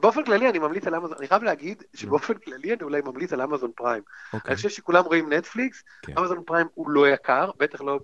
[0.00, 3.40] באופן כללי אני ממליץ על אמזון, אני חייב להגיד שבאופן כללי אני אולי ממליץ על
[3.40, 4.02] אמזון פריים.
[4.32, 4.48] אוקיי.
[4.48, 6.18] אני חושב שכולם רואים נטפליקס, כן.
[6.18, 8.00] אמזון פריים הוא לא יקר, בטח לא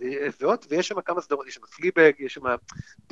[0.00, 2.46] בזאת, ויש שם כמה סדרות, יש שם פליבג, יש שם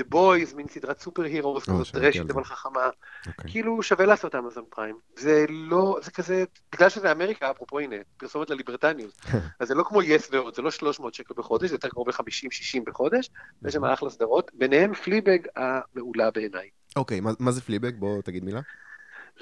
[0.00, 2.32] The Boys, מין סדרת super heroes, כזאת שמעתי על טרשית זה.
[2.32, 2.88] אבל חכמה,
[3.26, 3.50] אוקיי.
[3.50, 4.96] כאילו שווה לעשות אמזון פריים.
[5.16, 9.16] זה לא, זה כזה, בגלל שזה אמריקה, אפרופו הנה, פרסומת לליברטניוס,
[9.60, 12.80] אז זה לא כמו יס והוט, זה לא 300 שקל בחודש, זה יותר קרוב ל-50-60
[12.86, 13.30] בחודש,
[13.62, 16.77] ויש שם אחלה סדרות, ביניהם פליבג המעולה בעיניי.
[16.96, 17.96] אוקיי, מה- מה זה פליבג?
[17.98, 18.60] בוא תגיד מילה.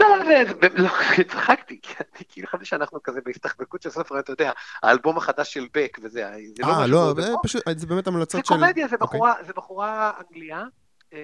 [0.01, 0.89] לא, זה, זה, לא,
[1.33, 1.81] צחקתי,
[2.29, 6.63] כאילו חשבתי שאנחנו כזה בהסתחבקות של ספר, אתה יודע, האלבום החדש של בק וזה, זה
[6.63, 7.45] לא אה, משהו לא, מאוד זה עמוק.
[7.45, 8.55] פשוט, זה באמת זה המלצות של...
[8.55, 9.19] קומדיה, זה אוקיי.
[9.19, 10.65] בחורה, זה בחורה אנגליה,
[11.13, 11.19] אה,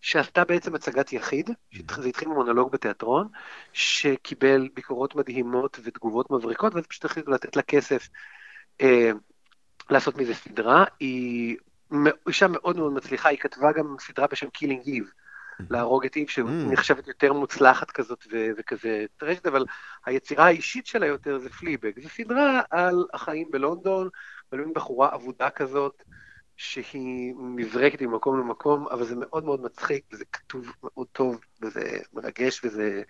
[0.00, 1.50] שעשתה בעצם הצגת יחיד,
[1.96, 3.28] זה התחיל ממונולוג בתיאטרון,
[3.72, 8.08] שקיבל ביקורות מדהימות ותגובות מבריקות, ואז פשוט החליטו לתת לה כסף
[8.80, 9.10] אה,
[9.90, 10.84] לעשות מזה סדרה.
[11.00, 11.56] היא
[12.28, 15.10] אישה מאוד מאוד מצליחה, היא כתבה גם סדרה בשם Killing Eve.
[15.70, 16.30] להרוג את איב, Mm.
[16.30, 19.64] שנחשבת יותר מוצלחת כזאת ו- וכזה טרשת, אבל
[20.06, 22.00] היצירה האישית שלה יותר זה פליבג.
[22.02, 24.08] זו סדרה על החיים בלונדון,
[24.52, 26.02] על מין בחורה אבודה כזאת,
[26.56, 32.64] שהיא נזרקת ממקום למקום, אבל זה מאוד מאוד מצחיק, וזה כתוב מאוד טוב, וזה מרגש,
[32.64, 33.02] וזה...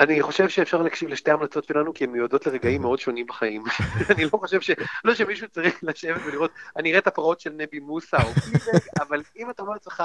[0.00, 3.64] אני חושב שאפשר להקשיב לשתי ההמלצות שלנו, כי הן מיועדות לרגעים מאוד שונים בחיים.
[4.10, 4.70] אני לא חושב ש...
[5.04, 9.22] לא שמישהו צריך לשבת ולראות, אני אראה את הפרעות של נבי מוסא או פליבג, אבל
[9.36, 10.02] אם אתה אומר לעצמך,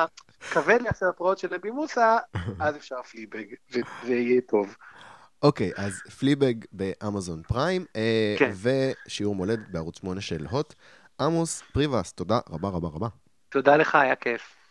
[0.51, 2.17] כבד לי עכשיו הפרעות של נבי מוסא,
[2.59, 4.75] אז אפשר פליבג, ו- ויהיה טוב.
[5.43, 8.51] אוקיי, אז פליבג באמזון פריים, אה, כן.
[8.61, 10.73] ושיעור מולד בערוץ 8 של הוט.
[11.19, 13.07] עמוס פריבס, תודה רבה רבה רבה.
[13.49, 14.64] תודה לך, היה כיף.